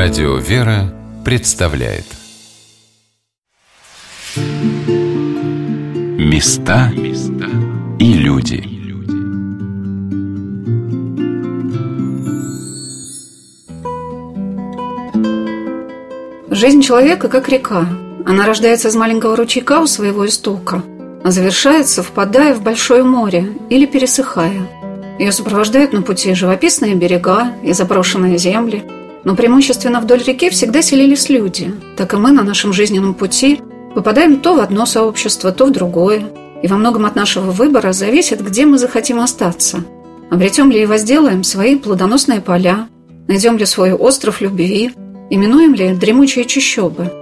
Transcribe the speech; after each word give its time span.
Радио 0.00 0.36
«Вера» 0.36 0.94
представляет 1.24 2.04
Места 6.16 6.92
и 7.98 8.12
люди 8.12 8.62
Жизнь 16.48 16.80
человека 16.80 17.28
как 17.28 17.48
река. 17.48 17.88
Она 18.24 18.46
рождается 18.46 18.86
из 18.86 18.94
маленького 18.94 19.34
ручейка 19.34 19.80
у 19.80 19.88
своего 19.88 20.24
истока, 20.28 20.84
а 21.24 21.32
завершается, 21.32 22.04
впадая 22.04 22.54
в 22.54 22.62
большое 22.62 23.02
море 23.02 23.48
или 23.68 23.84
пересыхая. 23.84 24.68
Ее 25.18 25.32
сопровождают 25.32 25.92
на 25.92 26.02
пути 26.02 26.34
живописные 26.34 26.94
берега 26.94 27.52
и 27.64 27.72
заброшенные 27.72 28.38
земли– 28.38 28.84
но 29.24 29.34
преимущественно 29.34 30.00
вдоль 30.00 30.22
реки 30.22 30.50
всегда 30.50 30.82
селились 30.82 31.28
люди. 31.28 31.74
Так 31.96 32.14
и 32.14 32.16
мы 32.16 32.32
на 32.32 32.42
нашем 32.42 32.72
жизненном 32.72 33.14
пути 33.14 33.60
попадаем 33.94 34.40
то 34.40 34.54
в 34.54 34.60
одно 34.60 34.86
сообщество, 34.86 35.52
то 35.52 35.66
в 35.66 35.72
другое. 35.72 36.24
И 36.62 36.68
во 36.68 36.76
многом 36.76 37.06
от 37.06 37.14
нашего 37.14 37.50
выбора 37.50 37.92
зависит, 37.92 38.44
где 38.44 38.66
мы 38.66 38.78
захотим 38.78 39.20
остаться. 39.20 39.84
Обретем 40.30 40.70
ли 40.70 40.82
и 40.82 40.86
возделаем 40.86 41.44
свои 41.44 41.76
плодоносные 41.76 42.40
поля, 42.40 42.88
найдем 43.28 43.56
ли 43.56 43.64
свой 43.64 43.92
остров 43.92 44.40
любви, 44.40 44.92
именуем 45.30 45.74
ли 45.74 45.94
дремучие 45.94 46.44
чащобы. 46.44 47.12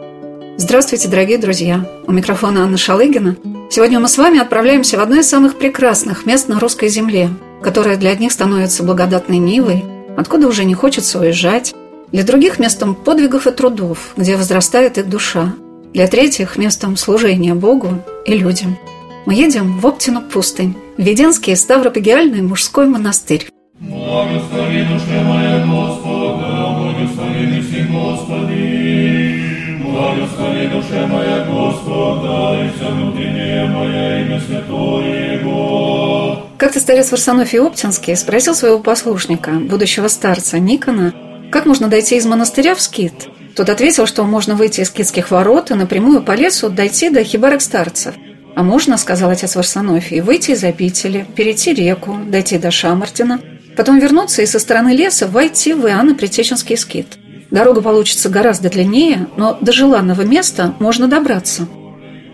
Здравствуйте, 0.56 1.08
дорогие 1.08 1.38
друзья! 1.38 1.86
У 2.06 2.12
микрофона 2.12 2.62
Анна 2.62 2.78
Шалыгина. 2.78 3.36
Сегодня 3.70 4.00
мы 4.00 4.08
с 4.08 4.16
вами 4.16 4.38
отправляемся 4.38 4.96
в 4.96 5.00
одно 5.00 5.16
из 5.16 5.28
самых 5.28 5.56
прекрасных 5.56 6.24
мест 6.24 6.48
на 6.48 6.58
русской 6.58 6.88
земле, 6.88 7.28
которое 7.62 7.96
для 7.96 8.10
одних 8.10 8.32
становится 8.32 8.82
благодатной 8.82 9.38
Нивой, 9.38 9.84
откуда 10.16 10.48
уже 10.48 10.64
не 10.64 10.74
хочется 10.74 11.20
уезжать, 11.20 11.74
для 12.12 12.24
других– 12.24 12.58
местом 12.60 12.94
подвигов 12.94 13.46
и 13.46 13.50
трудов, 13.50 14.12
где 14.16 14.36
возрастает 14.36 14.98
их 14.98 15.08
душа. 15.08 15.54
Для 15.92 16.06
третьих– 16.06 16.56
местом 16.58 16.96
служения 16.96 17.54
Богу 17.54 18.02
и 18.24 18.34
людям. 18.34 18.78
Мы 19.26 19.34
едем 19.34 19.78
в 19.80 19.86
Оптину 19.86 20.22
пустынь, 20.22 20.76
Веденский 20.96 21.56
Ставропегиальный 21.56 22.42
мужской 22.42 22.86
монастырь. 22.86 23.48
Благослови 23.80 24.84
душе 24.84 25.22
моя 25.24 25.66
Господа, 25.66 26.78
благослови 26.78 27.46
неси 27.46 27.82
Господи. 27.90 29.42
Благослови 29.82 30.66
душе 30.68 31.06
моя 31.06 31.44
Господа, 31.44 32.64
и 32.64 32.70
все 32.76 32.90
внутреннее 32.90 33.66
мое 33.66 34.22
имя 34.22 34.40
святое 34.40 35.40
Его. 35.40 36.42
Как-то 36.56 36.80
старец 36.80 37.10
Варсонофий 37.10 37.60
Оптинский 37.60 38.16
спросил 38.16 38.54
своего 38.54 38.78
послушника, 38.78 39.50
будущего 39.52 40.08
старца 40.08 40.58
Никона, 40.58 41.12
как 41.50 41.66
можно 41.66 41.88
дойти 41.88 42.16
из 42.16 42.26
монастыря 42.26 42.74
в 42.74 42.80
скит? 42.80 43.28
Тот 43.54 43.70
ответил, 43.70 44.06
что 44.06 44.24
можно 44.24 44.54
выйти 44.54 44.80
из 44.80 44.88
скитских 44.88 45.30
ворот 45.30 45.70
и 45.70 45.74
напрямую 45.74 46.22
по 46.22 46.32
лесу 46.32 46.68
дойти 46.68 47.08
до 47.08 47.24
хибарок 47.24 47.62
старцев. 47.62 48.14
А 48.54 48.62
можно, 48.62 48.96
сказал 48.96 49.30
отец 49.30 49.54
Варсонофий, 49.54 50.20
выйти 50.20 50.52
из 50.52 50.64
обители, 50.64 51.26
перейти 51.36 51.72
реку, 51.72 52.18
дойти 52.26 52.58
до 52.58 52.70
Шамартина, 52.70 53.40
потом 53.76 53.98
вернуться 53.98 54.42
и 54.42 54.46
со 54.46 54.58
стороны 54.58 54.90
леса 54.90 55.26
войти 55.26 55.72
в 55.72 55.86
Иоанно-Предтеченский 55.86 56.76
скит. 56.76 57.18
Дорога 57.50 57.80
получится 57.80 58.28
гораздо 58.28 58.68
длиннее, 58.68 59.28
но 59.36 59.56
до 59.60 59.72
желанного 59.72 60.22
места 60.22 60.74
можно 60.78 61.06
добраться. 61.06 61.68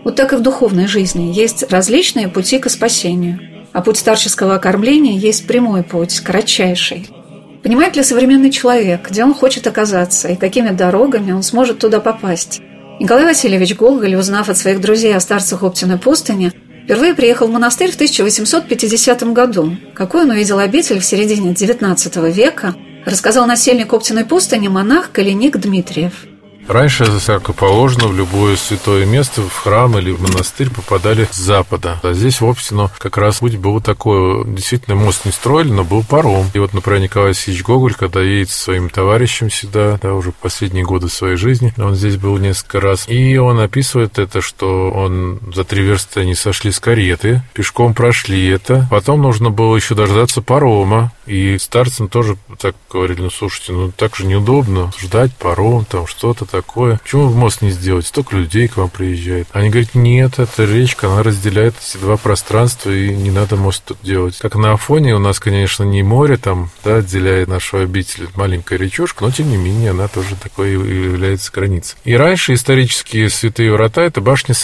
Вот 0.03 0.15
так 0.15 0.33
и 0.33 0.35
в 0.35 0.41
духовной 0.41 0.87
жизни 0.87 1.31
есть 1.33 1.71
различные 1.71 2.27
пути 2.27 2.57
к 2.57 2.69
спасению. 2.69 3.39
А 3.71 3.81
путь 3.81 3.97
старческого 3.97 4.55
окормления 4.55 5.17
есть 5.17 5.47
прямой 5.47 5.83
путь, 5.83 6.19
кратчайший– 6.19 7.09
Понимает 7.63 7.95
ли 7.95 8.03
современный 8.03 8.51
человек, 8.51 9.09
где 9.09 9.23
он 9.23 9.33
хочет 9.33 9.65
оказаться 9.67 10.27
и 10.27 10.35
какими 10.35 10.69
дорогами 10.69 11.31
он 11.31 11.43
сможет 11.43 11.79
туда 11.79 12.01
попасть? 12.01 12.61
Николай 12.99 13.23
Васильевич 13.23 13.75
Гоголь, 13.75 14.15
узнав 14.15 14.49
от 14.49 14.57
своих 14.57 14.81
друзей 14.81 15.15
о 15.15 15.19
старцах 15.21 15.63
Оптиной 15.63 15.97
пустыни, 15.97 16.51
впервые 16.83 17.15
приехал 17.15 17.47
в 17.47 17.51
монастырь 17.51 17.91
в 17.91 17.95
1850 17.95 19.23
году. 19.31 19.77
Какой 19.93 20.23
он 20.23 20.31
увидел 20.31 20.59
обитель 20.59 20.99
в 20.99 21.05
середине 21.05 21.53
XIX 21.53 22.31
века, 22.31 22.75
рассказал 23.05 23.47
насельник 23.47 23.93
Оптиной 23.93 24.25
пустыни 24.25 24.67
монах 24.67 25.11
Калиник 25.11 25.57
Дмитриев– 25.57 26.25
Раньше, 26.67 27.05
как 27.25 27.55
положено, 27.55 28.07
в 28.07 28.15
любое 28.15 28.55
святое 28.55 29.05
место, 29.05 29.41
в 29.41 29.55
храм 29.55 29.97
или 29.97 30.11
в 30.11 30.21
монастырь 30.21 30.69
попадали 30.69 31.27
с 31.31 31.35
запада. 31.35 31.99
А 32.03 32.13
здесь, 32.13 32.41
в 32.41 32.45
Оптино, 32.45 32.89
как 32.97 33.17
раз 33.17 33.39
путь 33.39 33.57
был 33.57 33.81
такой. 33.81 34.45
Действительно, 34.45 34.95
мост 34.95 35.25
не 35.25 35.31
строили, 35.31 35.71
но 35.71 35.83
был 35.83 36.03
паром. 36.03 36.49
И 36.53 36.59
вот, 36.59 36.73
например, 36.73 37.01
Николай 37.01 37.29
Васильевич 37.29 37.63
Гоголь, 37.63 37.93
когда 37.93 38.21
едет 38.21 38.49
со 38.49 38.63
своим 38.63 38.89
товарищем 38.89 39.49
сюда, 39.51 39.99
да, 40.01 40.13
уже 40.13 40.31
последние 40.31 40.85
годы 40.85 41.09
своей 41.09 41.35
жизни, 41.35 41.73
он 41.77 41.95
здесь 41.95 42.17
был 42.17 42.37
несколько 42.37 42.79
раз, 42.79 43.07
и 43.07 43.37
он 43.37 43.59
описывает 43.59 44.19
это, 44.19 44.41
что 44.41 44.91
он 44.91 45.39
за 45.53 45.63
три 45.63 45.83
версты 45.83 46.21
они 46.21 46.35
сошли 46.35 46.71
с 46.71 46.79
кареты, 46.79 47.41
пешком 47.53 47.93
прошли 47.93 48.47
это, 48.47 48.87
потом 48.89 49.21
нужно 49.21 49.49
было 49.49 49.75
еще 49.75 49.95
дождаться 49.95 50.41
парома, 50.41 51.11
и 51.25 51.57
старцам 51.57 52.09
тоже 52.09 52.37
так 52.59 52.75
говорили, 52.91 53.21
ну, 53.21 53.29
слушайте, 53.29 53.73
ну, 53.73 53.91
так 53.91 54.15
же 54.15 54.25
неудобно 54.25 54.91
ждать 54.99 55.35
паром, 55.35 55.85
там, 55.85 56.07
что-то 56.07 56.45
такое. 56.53 56.99
Почему 57.03 57.31
мост 57.31 57.63
не 57.63 57.71
сделать? 57.71 58.05
Столько 58.05 58.35
людей 58.37 58.67
к 58.67 58.77
вам 58.77 58.89
приезжает. 58.89 59.47
Они 59.53 59.69
говорят, 59.69 59.95
нет, 59.95 60.37
это 60.37 60.65
речка, 60.65 61.07
она 61.07 61.23
разделяет 61.23 61.73
эти 61.81 61.97
два 61.97 62.15
пространства, 62.15 62.91
и 62.91 63.09
не 63.09 63.31
надо 63.31 63.55
мост 63.55 63.83
тут 63.83 63.97
делать. 64.03 64.37
Как 64.37 64.55
на 64.55 64.73
Афоне 64.73 65.15
у 65.15 65.19
нас, 65.19 65.39
конечно, 65.39 65.83
не 65.83 66.03
море 66.03 66.37
там, 66.37 66.69
да, 66.83 66.97
отделяет 66.97 67.47
нашу 67.47 67.79
обитель, 67.79 68.27
маленькая 68.35 68.77
речушка, 68.77 69.23
но, 69.23 69.31
тем 69.31 69.49
не 69.49 69.57
менее, 69.57 69.91
она 69.91 70.07
тоже 70.07 70.35
такой 70.35 70.73
является 70.73 71.51
границей. 71.51 71.97
И 72.03 72.15
раньше 72.15 72.53
исторические 72.53 73.29
святые 73.29 73.71
врата– 73.71 74.01
это 74.03 74.21
башня 74.21 74.53
с 74.53 74.63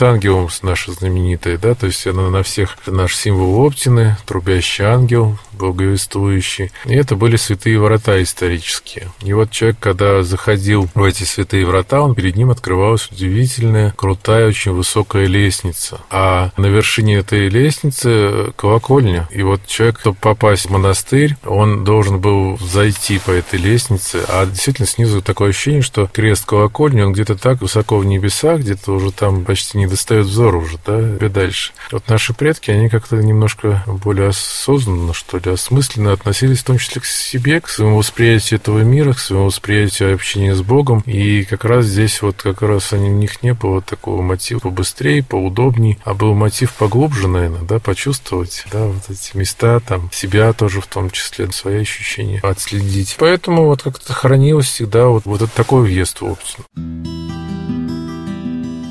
наша 0.61 0.91
знаменитая, 0.91 1.57
да, 1.57 1.73
то 1.73 1.88
есть 1.88 2.05
она 2.05 2.29
на 2.29 2.44
всех 2.44 2.78
наш 2.85 3.16
символ 3.16 3.66
Оптины, 3.66 4.16
трубящий 4.25 4.85
ангел, 4.85 5.39
благовествующий. 5.53 6.72
И 6.85 6.94
это 6.94 7.16
были 7.16 7.35
святые 7.35 7.79
врата 7.79 8.22
исторические. 8.22 9.09
И 9.22 9.33
вот 9.33 9.51
человек, 9.51 9.78
когда 9.79 10.23
заходил 10.23 10.89
в 10.94 11.03
эти 11.03 11.23
святые 11.23 11.66
врата, 11.66 11.78
он 12.01 12.16
перед 12.16 12.35
ним 12.35 12.51
открывалась 12.51 13.07
удивительная, 13.12 13.94
крутая, 13.95 14.47
очень 14.47 14.72
высокая 14.72 15.28
лестница. 15.28 16.01
А 16.09 16.51
на 16.57 16.67
вершине 16.67 17.17
этой 17.17 17.50
лестницы 17.50 18.53
колокольня. 18.56 19.28
И 19.31 19.41
вот 19.44 19.66
человек, 19.67 20.00
чтобы 20.00 20.17
попасть 20.19 20.66
в 20.66 20.72
монастырь, 20.72 21.35
он 21.45 21.84
должен 21.84 22.19
был 22.19 22.57
зайти 22.59 23.19
по 23.19 23.31
этой 23.31 23.59
лестнице, 23.59 24.23
а 24.28 24.45
действительно 24.45 24.88
снизу 24.88 25.22
такое 25.22 25.50
ощущение, 25.50 25.81
что 25.81 26.07
крест 26.07 26.45
колокольни, 26.45 27.01
он 27.01 27.13
где-то 27.13 27.35
так 27.35 27.62
высоко 27.62 27.97
в 27.97 28.06
небесах, 28.06 28.61
где-то 28.61 28.94
уже 28.94 29.11
там 29.11 29.46
почти 29.46 29.78
не 29.78 29.88
достает 29.88 30.25
взор 30.25 30.56
уже, 30.56 30.78
да, 30.85 31.00
и 31.00 31.29
дальше. 31.29 31.73
Вот 31.91 32.07
наши 32.07 32.34
предки, 32.34 32.72
они 32.72 32.90
как-то 32.90 33.17
немножко 33.17 33.84
более 33.88 34.29
осознанно, 34.29 35.13
что 35.13 35.38
ли, 35.38 35.51
осмысленно 35.51 36.13
относились 36.13 36.59
в 36.59 36.63
том 36.66 36.78
числе 36.78 37.01
к 37.01 37.06
себе, 37.06 37.61
к 37.61 37.69
своему 37.69 37.97
восприятию 37.97 38.59
этого 38.59 38.79
мира, 38.79 39.13
к 39.13 39.19
своему 39.19 39.46
восприятию 39.46 40.13
общения 40.13 40.56
с 40.56 40.61
Богом. 40.61 41.03
И 41.06 41.44
как 41.44 41.66
раз 41.69 41.85
здесь 41.85 42.22
вот 42.22 42.41
как 42.41 42.62
раз 42.62 42.91
они, 42.94 43.09
у 43.09 43.13
них 43.13 43.41
не 43.44 43.53
было 43.53 43.81
такого 43.81 44.22
мотива 44.22 44.59
побыстрее, 44.59 45.24
поудобнее, 45.24 45.97
а 46.03 46.13
был 46.13 46.34
мотив 46.34 46.74
поглубже, 46.74 47.28
наверное, 47.28 47.62
да, 47.62 47.80
почувствовать, 47.80 48.66
да, 48.72 48.85
вот 48.88 49.03
эти 49.09 49.38
места, 49.38 49.79
там, 49.79 50.09
себя 50.12 50.52
тоже 50.53 50.81
в 50.81 50.88
том 50.88 51.09
числе, 51.09 51.50
свои 51.52 51.81
ощущения 51.81 52.40
отследить. 52.44 53.16
Поэтому 53.19 53.66
вот 53.66 53.84
как-то 53.84 54.12
хранилось 54.13 54.68
всегда 54.68 55.08
вот, 55.08 55.25
вот 55.25 55.41
этот 55.41 55.53
такой 55.53 55.84
въезд 55.84 56.19
в 56.22 56.25
Оптину. 56.25 56.66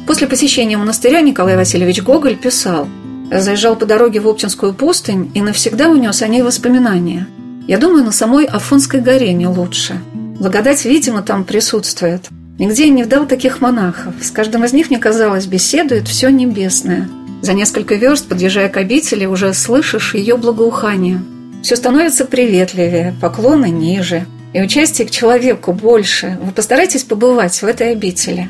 После 0.06 0.26
посещения 0.26 0.78
монастыря 0.78 1.20
Николай 1.20 1.56
Васильевич 1.56 2.02
Гоголь 2.02 2.36
писал– 2.36 2.88
Заезжал 3.30 3.76
по 3.76 3.84
дороге 3.84 4.20
в 4.20 4.28
Оптинскую 4.28 4.72
пустынь 4.72 5.30
и 5.34 5.42
навсегда 5.42 5.90
унес 5.90 6.22
о 6.22 6.28
ней 6.28 6.42
воспоминания. 6.42 7.26
Я 7.66 7.76
думаю, 7.76 8.04
на 8.04 8.12
самой 8.12 8.46
Афонской 8.46 9.00
горе 9.00 9.34
не 9.34 9.46
лучше. 9.46 10.00
Благодать, 10.40 10.84
видимо, 10.86 11.22
там 11.22 11.44
присутствует. 11.44 12.28
Нигде 12.58 12.86
я 12.86 12.90
не 12.90 13.04
вдал 13.04 13.26
таких 13.26 13.60
монахов. 13.60 14.14
С 14.20 14.32
каждым 14.32 14.64
из 14.64 14.72
них, 14.72 14.90
мне 14.90 14.98
казалось, 14.98 15.46
беседует 15.46 16.08
все 16.08 16.28
небесное. 16.28 17.08
За 17.40 17.52
несколько 17.52 17.94
верст, 17.94 18.28
подъезжая 18.28 18.68
к 18.68 18.76
обители, 18.76 19.26
уже 19.26 19.54
слышишь 19.54 20.14
ее 20.14 20.36
благоухание. 20.36 21.22
Все 21.62 21.76
становится 21.76 22.24
приветливее, 22.24 23.14
поклоны 23.20 23.70
ниже. 23.70 24.26
И 24.54 24.60
участие 24.60 25.06
к 25.06 25.10
человеку 25.10 25.72
больше. 25.72 26.36
Вы 26.42 26.50
постарайтесь 26.50 27.04
побывать 27.04 27.62
в 27.62 27.64
этой 27.64 27.92
обители. 27.92 28.48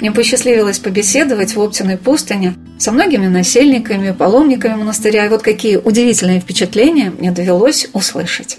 Мне 0.00 0.10
посчастливилось 0.10 0.78
побеседовать 0.78 1.54
в 1.54 1.60
Оптиной 1.60 1.98
пустыне 1.98 2.54
со 2.78 2.92
многими 2.92 3.26
насельниками, 3.26 4.12
паломниками 4.12 4.76
монастыря, 4.76 5.26
и 5.26 5.28
вот 5.28 5.42
какие 5.42 5.76
удивительные 5.76 6.40
впечатления 6.40 7.10
мне 7.10 7.30
довелось 7.30 7.88
услышать. 7.92 8.56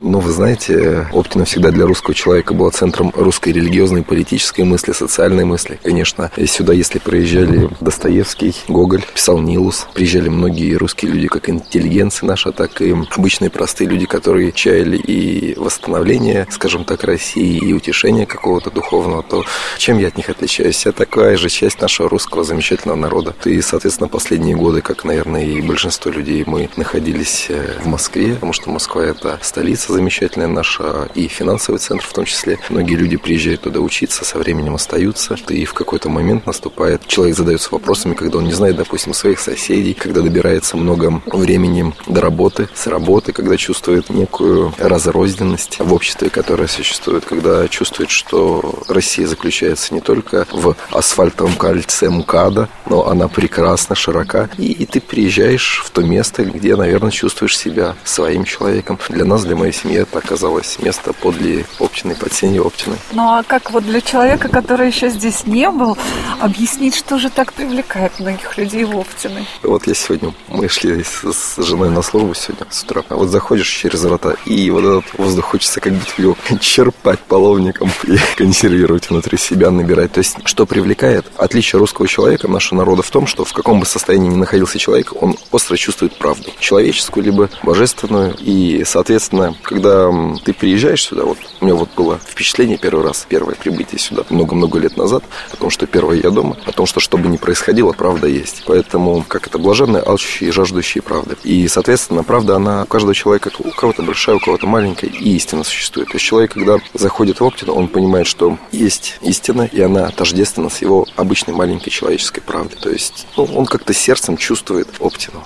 Ну, 0.00 0.20
вы 0.20 0.30
знаете, 0.30 1.08
Оптина 1.12 1.46
всегда 1.46 1.70
для 1.70 1.86
русского 1.86 2.14
человека 2.14 2.52
была 2.52 2.70
центром 2.70 3.12
русской 3.14 3.48
религиозной, 3.48 4.02
политической 4.02 4.60
мысли, 4.60 4.92
социальной 4.92 5.46
мысли. 5.46 5.80
Конечно, 5.82 6.30
сюда, 6.46 6.74
если 6.74 6.98
приезжали 6.98 7.70
Достоевский, 7.80 8.54
Гоголь, 8.68 9.02
писал 9.14 9.38
Нилус, 9.38 9.86
приезжали 9.94 10.28
многие 10.28 10.74
русские 10.74 11.12
люди, 11.12 11.28
как 11.28 11.48
интеллигенции 11.48 12.26
наша, 12.26 12.52
так 12.52 12.82
и 12.82 12.90
обычные 12.90 13.48
простые 13.48 13.88
люди, 13.88 14.04
которые 14.04 14.52
чаяли 14.52 14.98
и 14.98 15.54
восстановление, 15.58 16.46
скажем 16.50 16.84
так, 16.84 17.02
России, 17.04 17.56
и 17.56 17.72
утешение 17.72 18.26
какого-то 18.26 18.70
духовного, 18.70 19.22
то 19.22 19.44
чем 19.78 19.98
я 19.98 20.08
от 20.08 20.18
них 20.18 20.28
отличаюсь? 20.28 20.84
Я 20.84 20.92
такая 20.92 21.38
же 21.38 21.48
часть 21.48 21.80
нашего 21.80 22.10
русского 22.10 22.44
замечательного 22.44 22.98
народа. 22.98 23.34
И, 23.46 23.62
соответственно, 23.62 24.08
последние 24.08 24.56
годы, 24.56 24.82
как, 24.82 25.04
наверное, 25.04 25.44
и 25.44 25.62
большинство 25.62 26.10
людей, 26.10 26.44
мы 26.46 26.68
находились 26.76 27.46
э, 27.48 27.78
в 27.82 27.86
Москве, 27.86 28.34
потому 28.34 28.52
что 28.52 28.70
Москва– 28.70 29.02
это 29.06 29.38
столица 29.40 29.85
замечательная 29.92 30.48
наша 30.48 31.08
и 31.14 31.28
финансовый 31.28 31.78
центр 31.78 32.04
в 32.04 32.12
том 32.12 32.24
числе. 32.24 32.58
Многие 32.68 32.94
люди 32.94 33.16
приезжают 33.16 33.62
туда 33.62 33.80
учиться, 33.80 34.24
со 34.24 34.38
временем 34.38 34.74
остаются. 34.74 35.36
И 35.48 35.64
в 35.64 35.74
какой-то 35.74 36.08
момент 36.08 36.46
наступает, 36.46 37.06
человек 37.06 37.36
задается 37.36 37.68
вопросами, 37.72 38.14
когда 38.14 38.38
он 38.38 38.44
не 38.44 38.52
знает, 38.52 38.76
допустим, 38.76 39.14
своих 39.14 39.40
соседей, 39.40 39.94
когда 39.94 40.20
добирается 40.20 40.76
много 40.76 41.22
времени 41.26 41.92
до 42.06 42.20
работы, 42.20 42.68
с 42.74 42.86
работы, 42.86 43.32
когда 43.32 43.56
чувствует 43.56 44.10
некую 44.10 44.72
разрозненность 44.78 45.78
в 45.78 45.92
обществе, 45.92 46.30
которое 46.30 46.68
существует, 46.68 47.24
когда 47.24 47.68
чувствует, 47.68 48.10
что 48.10 48.82
Россия 48.88 49.26
заключается 49.26 49.94
не 49.94 50.00
только 50.00 50.46
в 50.52 50.76
асфальтовом 50.90 51.54
кольце 51.54 52.08
МКАДа, 52.08 52.68
но 52.88 53.08
она 53.08 53.28
прекрасна, 53.28 53.94
широка. 53.94 54.48
И, 54.58 54.72
и 54.72 54.86
ты 54.86 55.00
приезжаешь 55.00 55.82
в 55.84 55.90
то 55.90 56.02
место, 56.02 56.44
где, 56.44 56.76
наверное, 56.76 57.10
чувствуешь 57.10 57.56
себя 57.56 57.94
своим 58.04 58.44
человеком. 58.44 58.98
Для 59.08 59.24
нас, 59.24 59.44
для 59.44 59.56
моей 59.56 59.72
семьи, 59.76 59.98
это 59.98 60.18
оказалось 60.18 60.78
место 60.78 61.12
подле 61.12 61.66
Оптины, 61.78 62.14
под 62.14 62.32
сенью 62.32 62.66
Оптины. 62.66 62.96
Ну 63.12 63.22
а 63.22 63.42
как 63.42 63.70
вот 63.70 63.84
для 63.84 64.00
человека, 64.00 64.48
который 64.48 64.88
еще 64.88 65.08
здесь 65.10 65.46
не 65.46 65.70
был, 65.70 65.96
объяснить, 66.40 66.94
что 66.94 67.18
же 67.18 67.30
так 67.30 67.52
привлекает 67.52 68.18
многих 68.18 68.56
людей 68.56 68.84
в 68.84 68.96
Оптины? 68.96 69.46
Вот 69.62 69.86
я 69.86 69.94
сегодня, 69.94 70.34
мы 70.48 70.68
шли 70.68 71.02
с, 71.02 71.24
с 71.32 71.62
женой 71.62 71.90
на 71.90 72.02
службу 72.02 72.34
сегодня 72.34 72.66
с 72.70 72.82
утра. 72.82 73.02
А 73.08 73.16
вот 73.16 73.28
заходишь 73.28 73.68
через 73.68 74.02
врата, 74.02 74.34
и 74.44 74.70
вот 74.70 74.84
этот 74.84 75.18
воздух 75.18 75.46
хочется 75.46 75.80
как 75.80 75.92
будто 75.92 76.22
его 76.22 76.36
черпать 76.60 77.20
половником 77.20 77.90
и 78.04 78.16
консервировать 78.36 79.10
внутри 79.10 79.38
себя, 79.38 79.70
набирать. 79.70 80.12
То 80.12 80.18
есть, 80.18 80.36
что 80.44 80.66
привлекает? 80.66 81.26
Отличие 81.36 81.78
русского 81.78 82.08
человека, 82.08 82.48
нашего 82.48 82.78
народа 82.78 83.02
в 83.02 83.10
том, 83.10 83.26
что 83.26 83.44
в 83.44 83.52
каком 83.52 83.80
бы 83.80 83.86
состоянии 83.86 84.28
ни 84.28 84.36
находился 84.36 84.78
человек, 84.78 85.12
он 85.20 85.36
остро 85.50 85.76
чувствует 85.76 86.16
правду. 86.16 86.50
Человеческую, 86.58 87.24
либо 87.24 87.50
божественную. 87.62 88.34
И, 88.38 88.84
соответственно, 88.84 89.54
когда 89.66 90.10
ты 90.44 90.52
приезжаешь 90.52 91.02
сюда, 91.02 91.24
вот 91.24 91.38
у 91.60 91.64
меня 91.64 91.74
вот 91.74 91.90
было 91.96 92.18
впечатление 92.24 92.78
первый 92.78 93.04
раз, 93.04 93.26
первое 93.28 93.56
прибытие 93.56 93.98
сюда 93.98 94.24
много-много 94.30 94.78
лет 94.78 94.96
назад, 94.96 95.24
о 95.52 95.56
том, 95.56 95.70
что 95.70 95.86
первое 95.86 96.16
я 96.16 96.30
дома, 96.30 96.56
о 96.64 96.72
том, 96.72 96.86
что 96.86 97.00
что 97.00 97.18
бы 97.18 97.28
ни 97.28 97.36
происходило, 97.36 97.92
правда 97.92 98.28
есть. 98.28 98.62
Поэтому, 98.66 99.24
как 99.26 99.48
это 99.48 99.58
блаженные, 99.58 100.02
алчущие 100.02 100.52
жаждущие 100.52 101.02
правды. 101.02 101.36
И, 101.42 101.66
соответственно, 101.66 102.22
правда, 102.22 102.56
она 102.56 102.84
у 102.84 102.86
каждого 102.86 103.14
человека, 103.14 103.50
у 103.58 103.70
кого-то 103.70 104.02
большая, 104.02 104.36
у 104.36 104.40
кого-то 104.40 104.66
маленькая, 104.66 105.08
и 105.08 105.36
истина 105.36 105.64
существует. 105.64 106.08
То 106.08 106.14
есть 106.14 106.24
человек, 106.24 106.52
когда 106.52 106.78
заходит 106.94 107.40
в 107.40 107.44
Оптину, 107.44 107.72
он 107.72 107.88
понимает, 107.88 108.26
что 108.26 108.58
есть 108.70 109.18
истина, 109.22 109.62
и 109.62 109.80
она 109.80 110.08
тождественна 110.10 110.70
с 110.70 110.80
его 110.80 111.06
обычной 111.16 111.54
маленькой 111.54 111.90
человеческой 111.90 112.42
правдой. 112.42 112.78
То 112.80 112.90
есть 112.90 113.26
ну, 113.36 113.44
он 113.44 113.66
как-то 113.66 113.92
сердцем 113.92 114.36
чувствует 114.36 114.88
Оптину. 115.00 115.42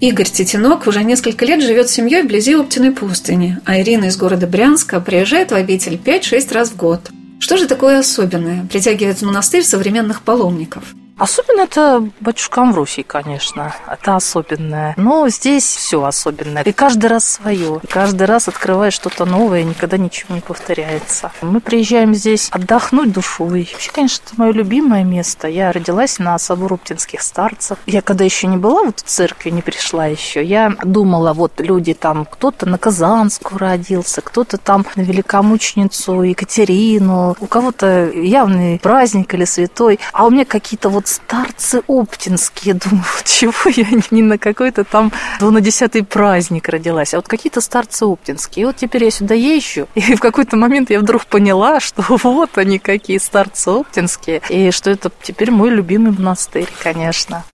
Игорь 0.00 0.28
Тетинок 0.28 0.86
уже 0.86 1.02
несколько 1.02 1.44
лет 1.44 1.60
живет 1.60 1.88
с 1.88 1.92
семьей 1.92 2.22
вблизи 2.22 2.54
Оптиной 2.54 2.92
пустыни, 2.92 3.58
а 3.64 3.80
Ирина 3.80 4.04
из 4.04 4.16
города 4.16 4.46
Брянска 4.46 5.00
приезжает 5.00 5.50
в 5.50 5.54
обитель 5.54 6.00
5-6 6.02 6.54
раз 6.54 6.70
в 6.70 6.76
год. 6.76 7.10
Что 7.40 7.56
же 7.56 7.66
такое 7.66 7.98
особенное 7.98 8.64
притягивает 8.66 9.18
в 9.18 9.24
монастырь 9.24 9.64
современных 9.64 10.22
паломников– 10.22 10.94
Особенно 11.18 11.62
это 11.62 12.08
батюшка 12.20 12.62
Амвросий, 12.62 13.02
конечно. 13.02 13.74
Это 13.90 14.16
особенное. 14.16 14.94
Но 14.96 15.28
здесь 15.28 15.64
все 15.64 16.04
особенное. 16.04 16.62
И 16.62 16.72
каждый 16.72 17.06
раз 17.06 17.24
свое. 17.24 17.80
И 17.82 17.86
каждый 17.86 18.24
раз 18.24 18.48
открывает 18.48 18.92
что-то 18.92 19.24
новое, 19.24 19.62
никогда 19.62 19.96
ничего 19.96 20.34
не 20.34 20.40
повторяется. 20.40 21.32
Мы 21.42 21.60
приезжаем 21.60 22.14
здесь 22.14 22.48
отдохнуть 22.52 23.12
душой. 23.12 23.68
Вообще, 23.72 23.90
конечно, 23.90 24.22
это 24.26 24.34
мое 24.36 24.52
любимое 24.52 25.04
место. 25.04 25.48
Я 25.48 25.72
родилась 25.72 26.18
на 26.18 26.38
собор 26.38 26.74
Уптинских 26.74 27.22
старцев. 27.22 27.78
Я 27.86 28.02
когда 28.02 28.24
еще 28.24 28.46
не 28.46 28.56
была 28.56 28.84
вот 28.84 29.00
в 29.00 29.02
церкви, 29.02 29.50
не 29.50 29.62
пришла 29.62 30.06
еще, 30.06 30.42
я 30.42 30.72
думала, 30.84 31.32
вот 31.32 31.52
люди 31.58 31.94
там, 31.94 32.24
кто-то 32.24 32.66
на 32.66 32.78
Казанскую 32.78 33.58
родился, 33.58 34.20
кто-то 34.20 34.56
там 34.56 34.86
на 34.94 35.02
великомученицу 35.02 36.22
Екатерину, 36.22 37.36
у 37.40 37.46
кого-то 37.46 38.10
явный 38.10 38.78
праздник 38.78 39.34
или 39.34 39.44
святой, 39.44 39.98
а 40.12 40.26
у 40.26 40.30
меня 40.30 40.44
какие-то 40.44 40.88
вот 40.88 41.07
старцы 41.08 41.82
оптинские. 41.86 42.74
Думаю, 42.84 43.04
вот 43.16 43.24
чего 43.24 43.52
я 43.74 43.86
не 44.10 44.22
на 44.22 44.38
какой-то 44.38 44.84
там 44.84 45.12
на 45.40 45.60
десятый 45.60 46.04
праздник 46.04 46.68
родилась, 46.68 47.14
а 47.14 47.18
вот 47.18 47.28
какие-то 47.28 47.60
старцы 47.60 48.04
оптинские. 48.04 48.62
И 48.62 48.66
вот 48.66 48.76
теперь 48.76 49.04
я 49.04 49.10
сюда 49.10 49.34
езжу, 49.34 49.88
и 49.94 50.14
в 50.14 50.20
какой-то 50.20 50.56
момент 50.56 50.90
я 50.90 51.00
вдруг 51.00 51.26
поняла, 51.26 51.80
что 51.80 52.04
вот 52.08 52.58
они 52.58 52.78
какие 52.78 53.18
старцы 53.18 53.68
оптинские, 53.68 54.42
и 54.48 54.70
что 54.70 54.90
это 54.90 55.10
теперь 55.22 55.50
мой 55.50 55.70
любимый 55.70 56.12
монастырь, 56.12 56.68
конечно. 56.82 57.44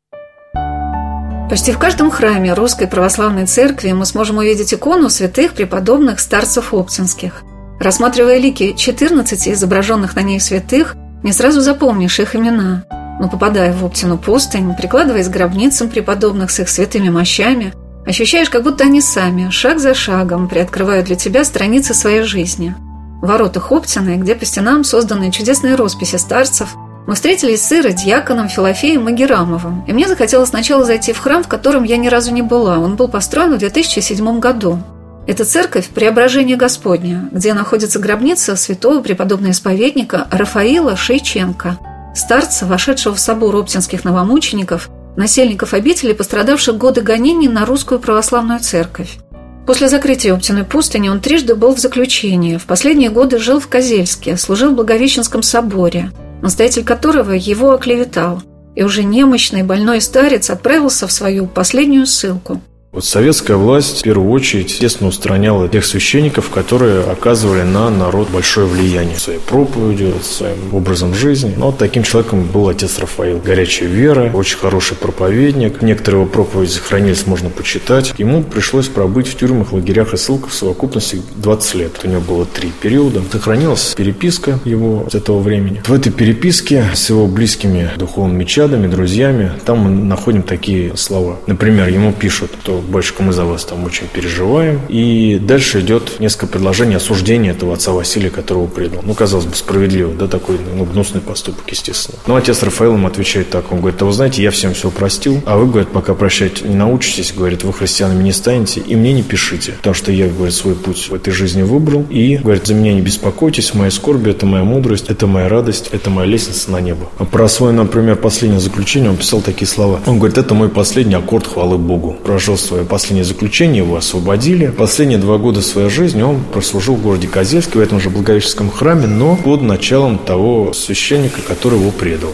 Почти 1.49 1.73
в 1.73 1.79
каждом 1.79 2.11
храме 2.11 2.55
Русской 2.55 2.89
Православной 2.89 3.47
Церкви 3.47 3.93
мы 3.93 4.07
сможем 4.07 4.39
увидеть 4.39 4.73
икону 4.73 5.11
святых 5.11 5.53
преподобных 5.53 6.19
старцев 6.19 6.73
Оптинских. 6.73 7.43
Рассматривая 7.79 8.39
лики 8.39 8.73
14 8.73 9.49
изображенных 9.49 10.17
на 10.17 10.21
ней 10.21 10.41
святых, 10.41 10.97
не 11.23 11.33
сразу 11.33 11.61
запомнишь 11.61 12.19
их 12.19 12.35
имена– 12.35 12.85
но 13.21 13.29
попадая 13.29 13.73
в 13.73 13.85
Оптину 13.85 14.19
пустынь, 14.19 14.75
прикладываясь 14.75 15.29
к 15.29 15.33
гробницам 15.33 15.89
преподобных 15.89 16.51
с 16.51 16.61
их 16.61 16.69
святыми 16.69 17.11
мощами, 17.11 17.73
ощущаешь, 18.07 18.51
как 18.51 18.63
будто 18.63 18.85
они 18.85 19.01
сами, 19.01 19.51
шаг 19.51 19.79
за 19.79 19.95
шагом, 19.95 20.49
приоткрывают 20.49 21.07
для 21.07 21.17
тебя 21.17 21.45
страницы 21.45 21.95
своей 21.95 22.23
жизни. 22.23 22.75
В 23.23 23.27
воротах 23.27 23.73
Оптины, 23.73 24.17
где 24.17 24.35
по 24.35 24.45
стенам 24.45 24.85
созданы 24.85 25.31
чудесные 25.31 25.77
росписи 25.77 26.17
старцев, 26.17 26.75
мы 27.07 27.15
встретились 27.15 27.63
с 27.63 27.73
Ирой, 27.73 27.93
дьяконом 27.93 28.49
Филофеем 28.49 29.05
Магерамовым, 29.05 29.85
и 29.87 29.93
мне 29.93 30.09
захотелось 30.09 30.49
сначала 30.49 30.85
зайти 30.85 31.13
в 31.13 31.19
храм, 31.19 31.43
в 31.43 31.49
котором 31.49 31.85
я 31.85 31.99
ни 31.99 32.09
разу 32.09 32.33
не 32.33 32.43
была. 32.43 32.79
Он 32.79 32.97
был 32.97 33.09
построен 33.09 33.55
в 33.55 33.59
2007 33.59 34.41
году. 34.41 34.79
Это 35.27 35.45
церковь 35.45 35.89
Преображения 35.89 36.57
Господня, 36.57 37.29
где 37.31 37.55
находится 37.55 37.99
гробница 37.99 38.57
святого 38.57 39.03
преподобного 39.03 39.53
исповедника 39.53 40.27
Рафаила 40.31 40.97
Шейченко– 40.97 41.79
старца, 42.15 42.67
вошедшего 42.67 43.15
в 43.15 43.21
собор 43.21 43.57
оптинских 43.57 44.05
новомучеников, 44.05 44.89
насельников 45.17 45.75
обители, 45.75 46.13
пострадавших 46.13 46.77
годы 46.77 47.01
гонений 47.01 47.49
на 47.49 47.65
русскую 47.67 48.01
православную 48.01 48.61
церковь. 48.61 49.19
После 49.67 49.89
закрытия 49.89 50.35
Оптиной 50.35 50.65
пустыни 50.65 51.09
он 51.09 51.21
трижды 51.21 51.55
был 51.55 51.75
в 51.75 51.79
заключении, 51.79 52.59
в 52.59 52.65
последние 52.65 53.11
годы 53.11 53.39
жил 53.39 53.61
в 53.61 53.69
Козельске, 53.69 54.37
служил 54.37 54.73
в 54.73 54.75
Благовещенском 54.75 55.43
соборе, 55.43 56.11
настоятель 56.43 56.85
которого 56.85 57.33
его 57.33 57.73
оклеветал, 57.73 58.43
и 58.75 58.83
уже 58.83 59.05
немощный 59.05 59.63
больной 59.63 60.01
старец 60.01 60.51
отправился 60.51 61.07
в 61.07 61.13
свою 61.13 61.47
последнюю 61.47 62.07
ссылку– 62.07 62.61
вот 62.95 63.05
советская 63.05 63.57
власть 63.57 64.01
в 64.01 64.03
первую 64.03 64.31
очередь, 64.31 64.71
естественно, 64.71 65.09
устраняла 65.09 65.69
тех 65.69 65.85
священников, 65.85 66.51
которые 66.51 67.01
оказывали 67.01 67.63
на 67.63 67.91
народ 67.91 68.31
большое 68.31 68.69
влияние 68.69 69.19
своей 69.19 69.41
проповедью, 69.41 70.15
своим 70.23 70.73
образом 70.73 71.13
жизни. 71.13 71.55
Но 71.57 71.73
таким 71.73 72.05
человеком 72.05 72.45
был 72.45 72.69
отец 72.69 72.99
Рафаил. 73.01 73.41
Горячая 73.41 73.89
вера, 73.89 74.31
очень 74.33 74.59
хороший 74.59 74.97
проповедник. 74.97 75.83
Некоторые 75.83 76.23
его 76.23 76.31
проповеди 76.31 76.71
сохранились, 76.71 77.27
можно 77.27 77.51
почитать. 77.51 78.15
Ему 78.17 78.45
пришлось 78.45 78.87
пробыть 78.87 79.27
в 79.27 79.37
тюрьмах, 79.37 79.73
лагерях 79.73 80.15
и 80.15 80.17
ссылках 80.17 80.51
в 80.51 80.55
совокупности 80.55 81.21
20 81.35 81.75
лет. 81.75 82.01
У 82.05 82.09
него 82.09 82.21
было 82.21 82.47
три 82.47 82.71
периода. 82.71 83.23
Сохранилась 83.33 83.95
переписка 83.97 84.61
его 84.65 85.09
с 85.11 85.15
этого 85.17 85.41
времени. 85.41 85.83
В 85.85 85.93
этой 85.93 86.13
переписке 86.13 86.85
с 86.95 87.11
его 87.11 87.27
близкими 87.27 87.91
духовными 87.97 88.45
чадами, 88.45 88.87
друзьями, 88.87 89.51
там 89.65 89.79
мы 89.79 89.91
находим 89.91 90.45
такие 90.45 90.97
слова. 90.97 91.41
Например, 91.49 91.89
ему 91.89 92.13
пишут, 92.13 92.53
что 92.63 92.84
батюшка, 92.87 93.23
мы 93.23 93.33
за 93.33 93.45
вас 93.45 93.65
там 93.65 93.85
очень 93.85 94.07
переживаем. 94.07 94.81
И 94.89 95.39
дальше 95.41 95.81
идет 95.81 96.21
несколько 96.21 96.47
предложений 96.47 96.97
осуждения 96.97 97.51
этого 97.51 97.75
отца 97.75 97.93
Василия, 97.93 98.31
которого 98.31 98.67
предал. 98.67 99.03
Ну, 99.05 99.15
казалось 99.15 99.47
бы, 99.47 99.55
справедливо, 99.55 100.13
да, 100.13 100.29
такой 100.29 100.59
ну, 100.77 100.85
гнусный 100.85 101.21
поступок, 101.21 101.65
естественно. 101.71 102.19
Но 102.27 102.37
отец 102.37 102.63
Рафаэл 102.63 102.95
ему 102.95 103.07
отвечает 103.07 103.51
так, 103.51 103.73
он 103.73 103.81
говорит, 103.81 104.01
а 104.03 104.05
вы 104.05 104.13
знаете, 104.13 104.43
я 104.43 104.51
всем 104.51 104.75
все 104.75 104.91
простил, 104.91 105.43
а 105.47 105.57
вы, 105.57 105.67
говорит, 105.67 105.89
пока 105.89 106.15
прощать 106.15 106.65
не 106.65 106.75
научитесь, 106.75 107.33
говорит, 107.33 107.65
вы 107.65 107.73
христианами 107.73 108.23
не 108.23 108.33
станете, 108.33 108.81
и 108.81 108.97
мне 108.97 109.13
не 109.13 109.23
пишите, 109.23 109.73
потому 109.73 109.95
что 109.95 110.13
я, 110.13 110.29
говорит, 110.29 110.55
свой 110.55 110.75
путь 110.75 111.09
в 111.09 111.15
этой 111.15 111.33
жизни 111.33 111.63
выбрал, 111.63 112.05
и, 112.11 112.37
говорит, 112.37 112.67
за 112.67 112.75
меня 112.75 112.93
не 112.93 113.01
беспокойтесь, 113.01 113.75
моя 113.75 113.91
скорби– 113.91 114.31
это 114.33 114.47
моя 114.47 114.65
мудрость, 114.65 115.07
это 115.09 115.27
моя 115.27 115.49
радость, 115.49 115.89
это 115.93 116.11
моя 116.11 116.27
лестница 116.29 116.71
на 116.71 116.81
небо. 116.81 117.09
А 117.19 117.25
про 117.25 117.49
свое, 117.49 117.73
например, 117.73 118.17
последнее 118.17 118.61
заключение 118.61 119.11
он 119.11 119.17
писал 119.17 119.41
такие 119.41 119.69
слова. 119.69 120.01
Он 120.07 120.19
говорит, 120.19 120.39
это 120.39 120.55
мой 120.55 120.69
последний 120.69 121.15
аккорд 121.15 121.47
хвалы 121.47 121.79
Богу. 121.79 122.17
Прожил 122.25 122.59
свою 122.59 122.74
свое 122.75 122.87
последнее 122.87 123.25
заключение, 123.25 123.85
его 123.85 123.95
освободили. 123.95 124.67
Последние 124.67 125.19
два 125.19 125.39
года 125.39 125.63
своей 125.63 125.89
жизни 125.89 126.23
он 126.23 126.43
прослужил 126.43 126.97
в 126.97 127.03
городе 127.03 127.29
Козельске 127.29 127.79
в 127.79 127.81
этом 127.81 128.01
же 128.01 128.11
Благовещенском 128.11 128.69
храме, 128.69 129.07
но 129.07 129.37
под 129.37 129.63
началом 129.63 130.19
того 130.19 130.73
священника, 130.73 131.41
который 131.47 131.79
его 131.79 131.93
предал. 131.93 132.31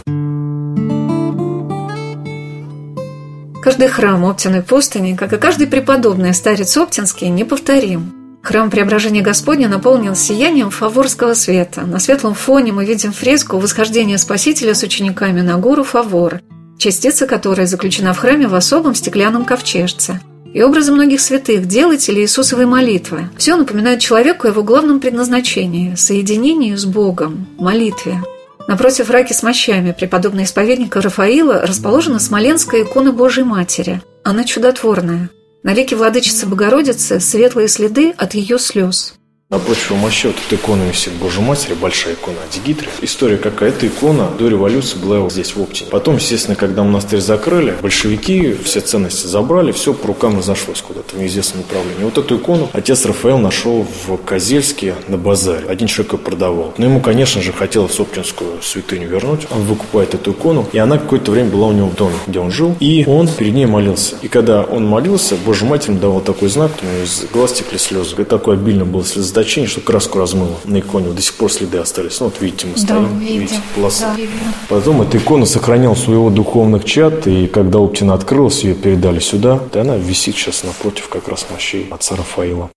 Каждый 3.62 3.88
храм 3.88 4.24
Оптиной 4.24 4.62
пустыни, 4.62 5.14
как 5.14 5.34
и 5.34 5.36
каждый 5.36 5.66
преподобный 5.66 6.32
старец 6.32 6.74
Оптинский, 6.78 7.28
неповторим. 7.28 8.14
Храм 8.42 8.70
Преображения 8.70 9.20
Господня 9.20 9.68
наполнен 9.68 10.14
сиянием 10.14 10.70
фаворского 10.70 11.34
света. 11.34 11.82
На 11.82 11.98
светлом 11.98 12.32
фоне 12.32 12.72
мы 12.72 12.86
видим 12.86 13.12
фреску 13.12 13.58
восхождения 13.58 14.16
Спасителя 14.16 14.74
с 14.74 14.82
учениками 14.82 15.42
на 15.42 15.58
гору 15.58 15.84
Фавор, 15.84 16.40
частица 16.78 17.26
которой 17.26 17.66
заключена 17.66 18.14
в 18.14 18.18
храме 18.18 18.48
в 18.48 18.54
особом 18.54 18.94
стеклянном 18.94 19.44
ковчежце. 19.44 20.22
И 20.52 20.62
образы 20.62 20.92
многих 20.92 21.20
святых, 21.20 21.66
делателей 21.66 22.22
Иисусовой 22.22 22.66
молитвы. 22.66 23.28
Все 23.36 23.56
напоминает 23.56 24.00
человеку 24.00 24.46
о 24.46 24.50
его 24.50 24.62
главном 24.62 25.00
предназначении– 25.00 25.94
соединению 25.96 26.76
с 26.76 26.84
Богом, 26.84 27.46
молитве. 27.58 28.22
Напротив 28.66 29.10
раки 29.10 29.32
с 29.32 29.42
мощами 29.42 29.92
преподобного 29.92 30.44
исповедника 30.44 31.00
Рафаила 31.00 31.62
расположена 31.62 32.18
Смоленская 32.18 32.82
икона 32.82 33.12
Божьей 33.12 33.44
Матери. 33.44 34.02
Она 34.24 34.44
чудотворная– 34.44 35.30
на 35.62 35.74
реке 35.74 35.94
Владычицы 35.94 36.46
Богородицы 36.46 37.20
светлые 37.20 37.68
следы 37.68 38.14
от 38.16 38.32
ее 38.32 38.58
слез. 38.58 39.19
Напротив 39.50 39.90
мощи 39.90 40.28
вот 40.28 40.36
эта 40.46 40.54
икона 40.54 40.84
висит 40.84 41.12
Божьей 41.14 41.42
Матери, 41.42 41.74
большая 41.74 42.14
икона 42.14 42.36
Дигитры. 42.54 42.88
История 43.02 43.36
какая? 43.36 43.70
Эта 43.70 43.88
икона 43.88 44.28
до 44.38 44.46
революции 44.46 44.96
была 44.96 45.28
здесь, 45.28 45.56
в 45.56 45.60
Оптине. 45.60 45.90
Потом, 45.90 46.18
естественно, 46.18 46.54
когда 46.54 46.84
монастырь 46.84 47.18
закрыли, 47.18 47.74
большевики 47.82 48.54
все 48.62 48.80
ценности 48.80 49.26
забрали, 49.26 49.72
все 49.72 49.92
по 49.92 50.06
рукам 50.06 50.38
разошлось 50.38 50.80
куда-то 50.82 51.16
в 51.16 51.18
неизвестном 51.18 51.62
направлении. 51.62 52.04
Вот 52.04 52.16
эту 52.16 52.36
икону 52.36 52.68
отец 52.72 53.04
Рафаэл 53.04 53.38
нашел 53.38 53.84
в 54.06 54.18
Козельске 54.18 54.94
на 55.08 55.18
базаре. 55.18 55.66
Один 55.66 55.88
человек 55.88 56.12
ее 56.12 56.18
продавал. 56.20 56.72
Но 56.78 56.84
ему, 56.84 57.00
конечно 57.00 57.42
же, 57.42 57.52
хотелось 57.52 57.98
Оптинскую 57.98 58.62
святыню 58.62 59.08
вернуть. 59.08 59.48
Он 59.50 59.62
выкупает 59.62 60.14
эту 60.14 60.30
икону, 60.30 60.68
и 60.72 60.78
она 60.78 60.96
какое-то 60.96 61.32
время 61.32 61.50
была 61.50 61.66
у 61.66 61.72
него 61.72 61.88
в 61.88 61.96
доме, 61.96 62.14
где 62.28 62.38
он 62.38 62.52
жил. 62.52 62.76
И 62.78 63.04
он 63.04 63.26
перед 63.26 63.54
ней 63.54 63.66
молился. 63.66 64.14
И 64.22 64.28
когда 64.28 64.62
он 64.62 64.86
молился, 64.86 65.34
Божья 65.44 65.66
Матерь 65.66 65.90
ему 65.90 65.98
давал 65.98 66.20
такой 66.20 66.48
знак, 66.50 66.70
у 66.80 66.86
него 66.86 67.02
из 67.02 67.24
глаз 67.32 67.54
текли 67.54 67.78
слезы. 67.78 68.14
И 68.16 68.22
такое 68.22 68.56
обильно 68.56 68.84
было 68.84 69.04
слезоточение 69.04 69.39
сосредоточение, 69.40 69.68
что 69.68 69.80
краску 69.80 70.18
размыло 70.18 70.56
на 70.64 70.80
иконе. 70.80 71.12
До 71.12 71.22
сих 71.22 71.34
пор 71.34 71.52
следы 71.52 71.78
остались. 71.78 72.20
Ну, 72.20 72.26
вот 72.26 72.40
видите, 72.40 72.66
мы 72.66 72.76
стоим, 72.76 73.18
да, 73.18 73.24
видите, 73.24 73.60
полоса. 73.74 74.12
Да, 74.12 74.16
видно. 74.16 74.34
Потом 74.68 75.02
эта 75.02 75.18
икона 75.18 75.46
сохранял 75.46 75.96
своего 75.96 76.30
духовных 76.30 76.84
чат, 76.84 77.26
и 77.26 77.46
когда 77.46 77.78
Оптина 77.78 78.14
открылась, 78.14 78.62
ее 78.64 78.74
передали 78.74 79.18
сюда, 79.18 79.60
и 79.72 79.78
она 79.78 79.96
висит 79.96 80.36
сейчас 80.36 80.64
напротив 80.64 81.08
как 81.08 81.28
раз 81.28 81.46
мощей 81.50 81.88
отца 81.90 82.16
Рафаила. 82.16 82.70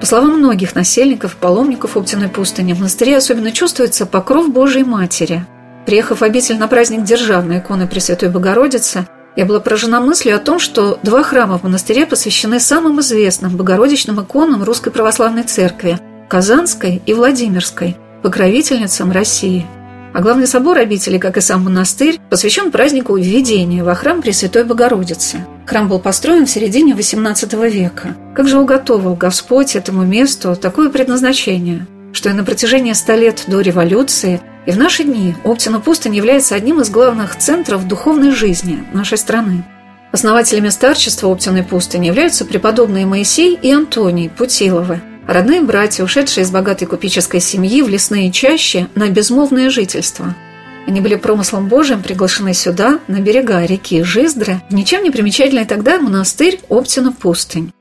По 0.00 0.06
словам 0.06 0.38
многих 0.38 0.74
насельников, 0.74 1.36
паломников 1.36 1.96
Оптиной 1.96 2.28
пустыни, 2.28 2.72
в 2.72 2.78
монастыре 2.78 3.16
особенно 3.16 3.52
чувствуется 3.52 4.04
покров 4.04 4.52
Божьей 4.52 4.82
Матери. 4.82 5.46
Приехав 5.86 6.20
в 6.20 6.24
обитель 6.24 6.58
на 6.58 6.68
праздник 6.68 7.04
Державной 7.04 7.58
иконы 7.58 7.86
Пресвятой 7.86 8.28
Богородицы, 8.28 9.06
я 9.36 9.46
была 9.46 9.60
поражена 9.60 10.00
мыслью 10.00 10.36
о 10.36 10.38
том, 10.38 10.58
что 10.58 10.98
два 11.02 11.22
храма 11.22 11.58
в 11.58 11.62
монастыре 11.62 12.06
посвящены 12.06 12.60
самым 12.60 13.00
известным 13.00 13.56
богородичным 13.56 14.20
иконам 14.22 14.62
Русской 14.62 14.90
Православной 14.90 15.44
Церкви– 15.44 15.98
Казанской 16.28 17.02
и 17.04 17.14
Владимирской, 17.14 17.96
покровительницам 18.22 19.10
России. 19.12 19.66
А 20.14 20.20
главный 20.20 20.46
собор 20.46 20.76
обители, 20.76 21.16
как 21.16 21.38
и 21.38 21.40
сам 21.40 21.64
монастырь, 21.64 22.20
посвящен 22.28 22.70
празднику 22.70 23.16
введения 23.16 23.82
во 23.82 23.94
храм 23.94 24.20
Пресвятой 24.20 24.64
Богородицы. 24.64 25.46
Храм 25.64 25.88
был 25.88 25.98
построен 25.98 26.44
в 26.44 26.50
середине 26.50 26.92
XVIII 26.92 27.70
века. 27.70 28.16
Как 28.34 28.46
же 28.46 28.58
уготовил 28.58 29.14
Господь 29.14 29.74
этому 29.74 30.04
месту 30.04 30.54
такое 30.56 30.90
предназначение, 30.90 31.86
что 32.12 32.28
и 32.28 32.34
на 32.34 32.44
протяжении 32.44 32.92
ста 32.92 33.16
лет 33.16 33.44
до 33.46 33.60
революции 33.60 34.40
и 34.66 34.70
в 34.72 34.78
наши 34.78 35.04
дни 35.04 35.34
Оптина 35.44 35.80
пустынь 35.80 36.14
является 36.14 36.54
одним 36.54 36.80
из 36.80 36.90
главных 36.90 37.36
центров 37.36 37.86
духовной 37.86 38.30
жизни 38.30 38.84
нашей 38.92 39.18
страны. 39.18 39.64
Основателями 40.12 40.68
старчества 40.68 41.28
Оптиной 41.28 41.62
пустыни 41.62 42.06
являются 42.06 42.44
преподобные 42.44 43.06
Моисей 43.06 43.58
и 43.60 43.72
Антоний 43.72 44.28
Путиловы, 44.28 45.00
родные 45.26 45.62
братья, 45.62 46.04
ушедшие 46.04 46.44
из 46.44 46.50
богатой 46.50 46.86
купеческой 46.86 47.40
семьи 47.40 47.80
в 47.80 47.88
лесные 47.88 48.30
чащи 48.30 48.88
на 48.94 49.08
безмолвное 49.08 49.70
жительство. 49.70 50.34
Они 50.86 51.00
были 51.00 51.14
промыслом 51.14 51.68
Божиим 51.68 52.02
приглашены 52.02 52.52
сюда, 52.54 52.98
на 53.06 53.20
берега 53.20 53.64
реки 53.64 54.02
Жиздры, 54.02 54.60
в 54.68 54.74
ничем 54.74 55.02
не 55.02 55.10
примечательный 55.10 55.64
тогда 55.64 55.98
монастырь 55.98 56.60
Оптина 56.68 57.12
пустынь. 57.12 57.72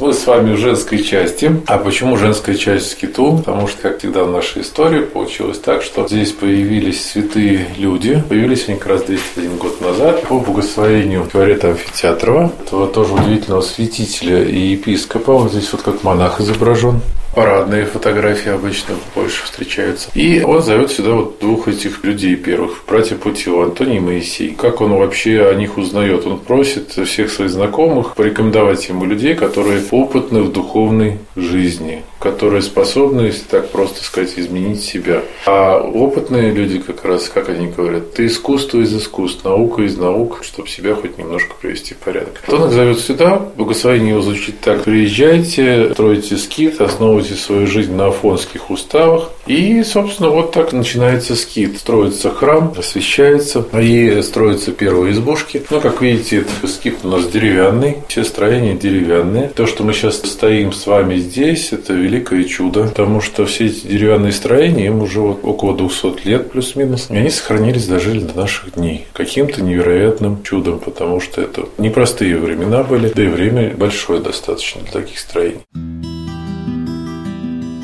Мы 0.00 0.12
с 0.12 0.26
вами 0.26 0.54
в 0.54 0.58
женской 0.58 1.04
части. 1.04 1.62
А 1.68 1.78
почему 1.78 2.16
женская 2.16 2.56
часть 2.56 2.90
скиту? 2.90 3.38
Потому 3.38 3.68
что, 3.68 3.80
как 3.80 3.98
всегда 4.00 4.24
в 4.24 4.30
нашей 4.32 4.62
истории, 4.62 5.04
получилось 5.04 5.60
так, 5.60 5.82
что 5.82 6.08
здесь 6.08 6.32
появились 6.32 7.12
святые 7.12 7.68
люди. 7.78 8.20
Появились 8.28 8.68
они 8.68 8.76
как 8.76 8.88
раз 8.88 9.04
201 9.04 9.56
год 9.56 9.80
назад 9.80 10.22
по 10.22 10.40
благословению 10.40 11.28
Филарета 11.32 11.68
Амфитеатрова, 11.68 12.50
этого 12.66 12.88
тоже 12.88 13.14
удивительного 13.14 13.60
святителя 13.60 14.42
и 14.42 14.58
епископа. 14.72 15.30
Он 15.30 15.48
здесь 15.48 15.70
вот 15.70 15.82
как 15.82 16.02
монах 16.02 16.40
изображен 16.40 17.00
парадные 17.34 17.86
фотографии 17.86 18.50
обычно 18.50 18.94
больше 19.14 19.44
встречаются. 19.44 20.10
И 20.14 20.42
он 20.42 20.62
зовет 20.62 20.90
сюда 20.90 21.12
вот 21.12 21.38
двух 21.40 21.68
этих 21.68 22.04
людей 22.04 22.36
первых, 22.36 22.84
братья 22.86 23.16
Путила, 23.16 23.64
Антоний 23.64 23.96
и 23.96 24.00
Моисей. 24.00 24.50
Как 24.50 24.80
он 24.80 24.92
вообще 24.92 25.46
о 25.46 25.54
них 25.54 25.76
узнает? 25.76 26.26
Он 26.26 26.38
просит 26.38 26.92
всех 26.92 27.30
своих 27.30 27.50
знакомых 27.50 28.14
порекомендовать 28.14 28.88
ему 28.88 29.04
людей, 29.04 29.34
которые 29.34 29.82
опытны 29.90 30.42
в 30.42 30.52
духовной 30.52 31.18
жизни, 31.36 32.02
которые 32.24 32.62
способны, 32.62 33.20
если 33.20 33.44
так 33.44 33.68
просто 33.68 34.02
сказать, 34.02 34.32
изменить 34.36 34.82
себя. 34.82 35.20
А 35.44 35.78
опытные 35.78 36.52
люди 36.52 36.78
как 36.78 37.04
раз, 37.04 37.28
как 37.28 37.50
они 37.50 37.68
говорят, 37.68 38.14
ты 38.14 38.26
искусство 38.26 38.78
из 38.78 38.96
искусств, 38.96 39.44
наука 39.44 39.82
из 39.82 39.98
наук, 39.98 40.38
чтобы 40.42 40.68
себя 40.68 40.94
хоть 40.94 41.18
немножко 41.18 41.54
привести 41.60 41.92
в 41.92 41.98
порядок. 41.98 42.40
Он 42.48 42.64
их 42.64 42.72
зовет 42.72 42.98
сюда, 42.98 43.42
благословение 43.56 44.10
его 44.10 44.22
звучит 44.22 44.58
так, 44.60 44.84
приезжайте, 44.84 45.92
стройте 45.92 46.38
скит, 46.38 46.80
основывайте 46.80 47.34
свою 47.34 47.66
жизнь 47.66 47.94
на 47.94 48.06
афонских 48.06 48.70
уставах. 48.70 49.30
И, 49.46 49.82
собственно, 49.82 50.30
вот 50.30 50.52
так 50.52 50.72
начинается 50.72 51.36
скит. 51.36 51.78
Строится 51.78 52.30
храм, 52.30 52.72
освещается, 52.76 53.64
и 53.78 54.22
строятся 54.22 54.72
первые 54.72 55.12
избушки. 55.12 55.62
Ну, 55.70 55.80
как 55.80 56.00
видите, 56.00 56.44
скит 56.66 56.98
у 57.02 57.08
нас 57.08 57.26
деревянный, 57.26 57.98
все 58.08 58.24
строения 58.24 58.74
деревянные. 58.74 59.48
То, 59.48 59.66
что 59.66 59.84
мы 59.84 59.92
сейчас 59.92 60.16
стоим 60.16 60.72
с 60.72 60.86
вами 60.86 61.16
здесь, 61.16 61.72
это 61.72 61.92
великое 61.92 62.44
чудо, 62.44 62.84
потому 62.84 63.20
что 63.20 63.46
все 63.46 63.66
эти 63.66 63.86
деревянные 63.86 64.32
строения, 64.32 64.86
им 64.86 65.02
уже 65.02 65.20
вот 65.20 65.40
около 65.42 65.76
200 65.76 66.26
лет 66.26 66.50
плюс-минус, 66.50 67.06
и 67.10 67.16
они 67.16 67.30
сохранились, 67.30 67.86
дожили 67.86 68.20
до 68.20 68.36
наших 68.36 68.74
дней. 68.74 69.06
Каким-то 69.12 69.62
невероятным 69.62 70.42
чудом, 70.42 70.78
потому 70.78 71.20
что 71.20 71.40
это 71.40 71.66
непростые 71.78 72.36
времена 72.36 72.82
были, 72.82 73.08
да 73.08 73.22
и 73.22 73.26
время 73.26 73.74
большое 73.76 74.20
достаточно 74.20 74.82
для 74.82 74.92
таких 74.92 75.18
строений. 75.18 75.60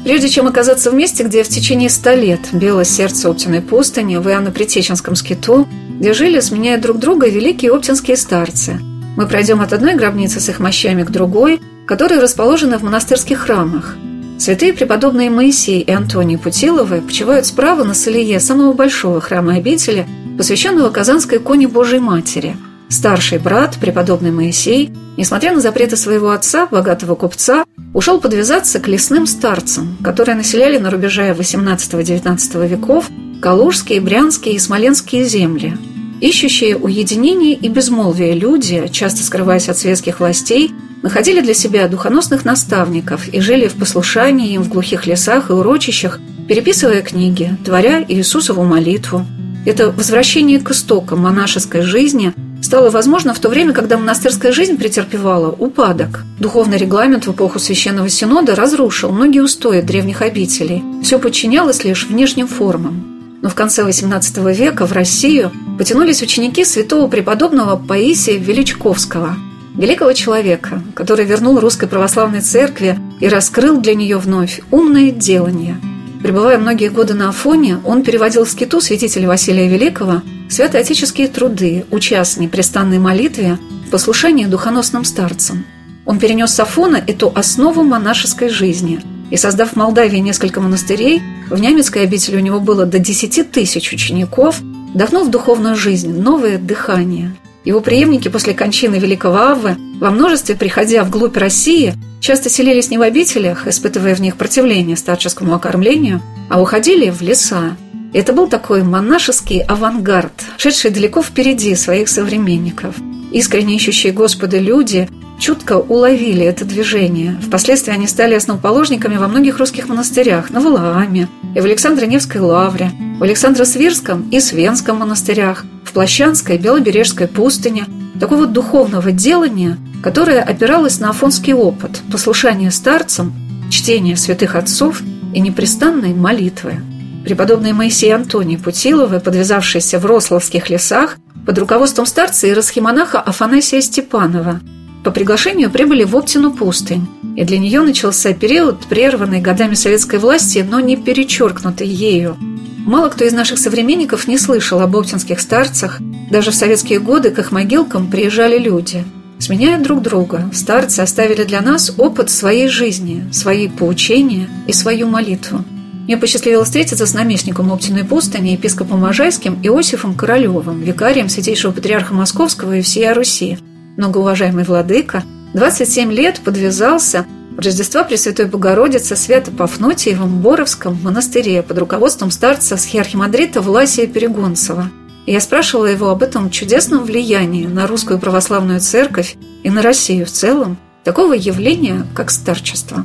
Прежде 0.04 0.28
чем 0.28 0.46
оказаться 0.46 0.90
в 0.90 0.94
месте, 0.94 1.24
где 1.24 1.42
в 1.42 1.48
течение 1.48 1.90
ста 1.90 2.14
лет 2.14 2.40
било 2.52 2.84
сердце 2.84 3.28
Оптиной 3.28 3.60
пустыни, 3.60 4.16
в 4.16 4.26
Иоанно-Притеченском 4.26 5.14
скиту, 5.14 5.68
где 5.98 6.14
жили, 6.14 6.40
сменяя 6.40 6.78
друг 6.78 6.98
друга, 6.98 7.28
великие 7.28 7.72
оптинские 7.72 8.16
старцы, 8.16 8.80
мы 9.16 9.26
пройдем 9.26 9.60
от 9.60 9.72
одной 9.72 9.96
гробницы 9.96 10.40
с 10.40 10.48
их 10.48 10.60
мощами 10.60 11.02
к 11.02 11.10
другой, 11.10 11.60
которые 11.86 12.20
расположены 12.20 12.78
в 12.78 12.82
монастырских 12.82 13.38
храмах– 13.38 13.96
Святые 14.40 14.72
преподобные 14.72 15.28
Моисей 15.28 15.82
и 15.82 15.90
Антоний 15.90 16.38
Путиловы 16.38 17.02
почивают 17.02 17.44
справа 17.44 17.84
на 17.84 17.92
Салие 17.92 18.40
самого 18.40 18.72
большого 18.72 19.20
храма 19.20 19.56
обители, 19.56 20.06
посвященного 20.38 20.88
Казанской 20.88 21.36
иконе 21.36 21.68
Божией 21.68 22.00
Матери. 22.00 22.56
Старший 22.90 23.38
брат, 23.38 23.76
преподобный 23.80 24.32
Моисей, 24.32 24.90
несмотря 25.16 25.52
на 25.52 25.60
запреты 25.60 25.96
своего 25.96 26.30
отца, 26.30 26.66
богатого 26.66 27.14
купца, 27.14 27.64
ушел 27.94 28.20
подвязаться 28.20 28.80
к 28.80 28.88
лесным 28.88 29.28
старцам, 29.28 29.96
которые 30.02 30.34
населяли 30.34 30.76
на 30.76 30.90
рубеже 30.90 31.30
XVIII-XIX 31.30 32.66
веков 32.66 33.08
Калужские, 33.40 34.00
Брянские 34.00 34.56
и 34.56 34.58
Смоленские 34.58 35.24
земли. 35.24 35.78
Ищущие 36.20 36.76
уединение 36.76 37.54
и 37.54 37.68
безмолвие 37.68 38.34
люди, 38.34 38.88
часто 38.90 39.22
скрываясь 39.22 39.68
от 39.68 39.78
светских 39.78 40.18
властей, 40.18 40.72
находили 41.02 41.40
для 41.40 41.54
себя 41.54 41.86
духоносных 41.86 42.44
наставников 42.44 43.28
и 43.28 43.40
жили 43.40 43.68
в 43.68 43.74
послушании 43.74 44.54
им 44.54 44.62
в 44.62 44.68
глухих 44.68 45.06
лесах 45.06 45.48
и 45.48 45.52
урочищах, 45.52 46.18
переписывая 46.48 47.02
книги, 47.02 47.56
творя 47.64 48.04
Иисусову 48.06 48.64
молитву. 48.64 49.24
Это 49.64 49.92
возвращение 49.92 50.58
к 50.58 50.72
истокам 50.72 51.20
монашеской 51.20 51.82
жизни 51.82 52.34
стало 52.62 52.90
возможно 52.90 53.34
в 53.34 53.38
то 53.38 53.48
время, 53.48 53.72
когда 53.72 53.96
монастырская 53.96 54.52
жизнь 54.52 54.76
претерпевала 54.76 55.50
упадок. 55.50 56.24
Духовный 56.38 56.78
регламент 56.78 57.26
в 57.26 57.32
эпоху 57.32 57.58
Священного 57.58 58.08
Синода 58.08 58.54
разрушил 58.54 59.10
многие 59.10 59.40
устои 59.40 59.80
древних 59.80 60.22
обителей. 60.22 60.82
Все 61.02 61.18
подчинялось 61.18 61.84
лишь 61.84 62.06
внешним 62.06 62.46
формам. 62.46 63.38
Но 63.42 63.48
в 63.48 63.54
конце 63.54 63.82
XVIII 63.82 64.54
века 64.54 64.86
в 64.86 64.92
Россию 64.92 65.50
потянулись 65.78 66.22
ученики 66.22 66.64
святого 66.64 67.08
преподобного 67.08 67.76
Паисия 67.76 68.36
Величковского, 68.36 69.36
великого 69.74 70.12
человека, 70.12 70.82
который 70.94 71.24
вернул 71.24 71.58
русской 71.58 71.88
православной 71.88 72.42
церкви 72.42 72.98
и 73.18 73.28
раскрыл 73.28 73.80
для 73.80 73.94
нее 73.94 74.18
вновь 74.18 74.60
умное 74.70 75.10
делание. 75.10 75.80
Пребывая 76.22 76.58
многие 76.58 76.90
годы 76.90 77.14
на 77.14 77.30
Афоне, 77.30 77.78
он 77.84 78.02
переводил 78.02 78.44
в 78.44 78.50
скиту 78.50 78.82
святителя 78.82 79.26
Василия 79.26 79.68
Великого 79.68 80.20
святоотеческие 80.50 81.28
труды, 81.28 81.86
уча 81.90 82.24
с 82.24 82.36
непрестанной 82.36 82.98
молитве 82.98 83.58
в 83.86 83.90
послушании 83.90 84.46
духоносным 84.46 85.04
старцам. 85.04 85.64
Он 86.04 86.18
перенес 86.18 86.52
с 86.52 86.60
Афона 86.60 86.96
эту 86.96 87.32
основу 87.34 87.82
монашеской 87.82 88.48
жизни 88.48 89.00
и, 89.30 89.36
создав 89.36 89.70
в 89.70 89.76
Молдавии 89.76 90.18
несколько 90.18 90.60
монастырей, 90.60 91.22
в 91.48 91.58
Нямецкой 91.58 92.02
обители 92.02 92.36
у 92.36 92.40
него 92.40 92.58
было 92.60 92.84
до 92.84 92.98
10 92.98 93.52
тысяч 93.52 93.92
учеников, 93.92 94.60
вдохнул 94.94 95.24
в 95.24 95.30
духовную 95.30 95.76
жизнь 95.76 96.12
новое 96.12 96.58
дыхание. 96.58 97.32
Его 97.64 97.80
преемники 97.80 98.28
после 98.28 98.54
кончины 98.54 98.96
великого 98.96 99.36
Аввы, 99.36 99.76
во 100.00 100.10
множестве 100.10 100.56
приходя 100.56 101.04
вглубь 101.04 101.36
России, 101.36 101.94
часто 102.20 102.48
селились 102.48 102.90
не 102.90 102.98
в 102.98 103.02
обителях, 103.02 103.66
испытывая 103.66 104.14
в 104.14 104.20
них 104.20 104.36
противление 104.36 104.96
старческому 104.96 105.54
окормлению, 105.54 106.22
а 106.48 106.60
уходили 106.60 107.10
в 107.10 107.20
леса. 107.20 107.76
Это 108.12 108.32
был 108.32 108.48
такой 108.48 108.82
монашеский 108.82 109.60
авангард, 109.60 110.32
шедший 110.56 110.90
далеко 110.90 111.22
впереди 111.22 111.74
своих 111.76 112.08
современников. 112.08 112.96
Искренне 113.30 113.76
ищущие 113.76 114.12
Господа 114.12 114.58
люди 114.58 115.08
чутко 115.38 115.78
уловили 115.78 116.44
это 116.44 116.64
движение. 116.64 117.38
Впоследствии 117.40 117.92
они 117.92 118.08
стали 118.08 118.34
основоположниками 118.34 119.16
во 119.16 119.28
многих 119.28 119.58
русских 119.58 119.88
монастырях, 119.88 120.50
на 120.50 120.60
Валааме, 120.60 121.28
и 121.54 121.60
в 121.60 121.64
Александро-Невской 121.64 122.40
лавре, 122.40 122.90
в 123.18 123.22
Александро-Свирском 123.22 124.28
и 124.30 124.40
Свенском 124.40 124.98
монастырях, 124.98 125.64
в 125.84 125.92
Плащанской 125.92 126.56
и 126.56 126.58
Белобережской 126.58 127.28
пустыне. 127.28 127.86
Такого 128.18 128.46
духовного 128.46 129.12
делания, 129.12 129.78
которое 130.02 130.42
опиралось 130.42 130.98
на 130.98 131.10
афонский 131.10 131.54
опыт, 131.54 132.02
послушание 132.10 132.72
старцам, 132.72 133.32
чтение 133.70 134.16
святых 134.16 134.56
отцов 134.56 135.00
и 135.32 135.40
непрестанной 135.40 136.12
молитвы. 136.12 136.80
Преподобный 137.24 137.72
Моисей 137.72 138.14
Антоний 138.14 138.58
Путиловы, 138.58 139.20
подвязавшийся 139.20 139.98
в 139.98 140.06
Рославских 140.06 140.70
лесах, 140.70 141.16
под 141.46 141.58
руководством 141.58 142.06
старца 142.06 142.46
и 142.46 142.52
расхимонаха 142.52 143.20
Афанасия 143.20 143.80
Степанова– 143.80 144.60
по 145.04 145.10
приглашению 145.10 145.70
прибыли 145.70 146.04
в 146.04 146.14
Оптину 146.14 146.52
пустынь, 146.52 147.06
и 147.36 147.44
для 147.44 147.58
нее 147.58 147.80
начался 147.80 148.34
период, 148.34 148.80
прерванный 148.86 149.40
годами 149.40 149.74
советской 149.74 150.18
власти, 150.18 150.64
но 150.68 150.78
не 150.80 150.96
перечеркнутый 150.96 151.88
ею. 151.88 152.36
Мало 152.84 153.08
кто 153.08 153.24
из 153.24 153.32
наших 153.32 153.58
современников 153.58 154.28
не 154.28 154.36
слышал 154.36 154.80
об 154.80 154.96
оптинских 154.96 155.40
старцах, 155.40 155.98
даже 156.30 156.50
в 156.50 156.54
советские 156.54 157.00
годы 157.00 157.30
к 157.30 157.38
их 157.38 157.50
могилкам 157.50 158.10
приезжали 158.10 158.58
люди. 158.58 159.04
Сменяя 159.38 159.80
друг 159.80 160.02
друга, 160.02 160.50
старцы 160.52 161.00
оставили 161.00 161.44
для 161.44 161.62
нас 161.62 161.94
опыт 161.96 162.28
своей 162.28 162.68
жизни, 162.68 163.24
свои 163.32 163.68
поучения 163.68 164.50
и 164.66 164.72
свою 164.74 165.06
молитву. 165.06 165.64
Мне 166.10 166.16
посчастливилось 166.16 166.66
встретиться 166.66 167.06
с 167.06 167.14
наместником 167.14 167.72
Оптиной 167.72 168.02
пустыни, 168.02 168.48
епископом 168.48 168.98
Можайским 168.98 169.60
Иосифом 169.62 170.16
Королевым, 170.16 170.80
викарием 170.80 171.28
Святейшего 171.28 171.70
Патриарха 171.70 172.14
Московского 172.14 172.76
и 172.76 172.82
всей 172.82 173.12
Руси– 173.12 173.58
многоуважаемый 173.96 174.64
владыка, 174.64 175.22
27 175.54 176.12
лет 176.12 176.40
подвязался 176.40 177.26
в 177.52 177.60
Рождества 177.60 178.02
Пресвятой 178.02 178.46
Богородицы 178.46 179.14
Свято-Пафнутиевом 179.14 180.40
Боровском 180.40 180.98
монастыре 181.00 181.62
под 181.62 181.78
руководством 181.78 182.32
старца 182.32 182.76
схиархимандрита 182.76 183.60
Власия 183.60 184.08
Перегонцева. 184.08 184.90
И 185.26 185.32
я 185.32 185.40
спрашивала 185.40 185.86
его 185.86 186.08
об 186.08 186.24
этом 186.24 186.50
чудесном 186.50 187.04
влиянии 187.04 187.66
на 187.66 187.86
русскую 187.86 188.18
православную 188.18 188.80
церковь 188.80 189.36
и 189.62 189.70
на 189.70 189.80
Россию 189.80 190.26
в 190.26 190.30
целом 190.30 190.76
такого 191.04 191.34
явления, 191.34 192.04
как 192.16 192.32
старчество 192.32 193.04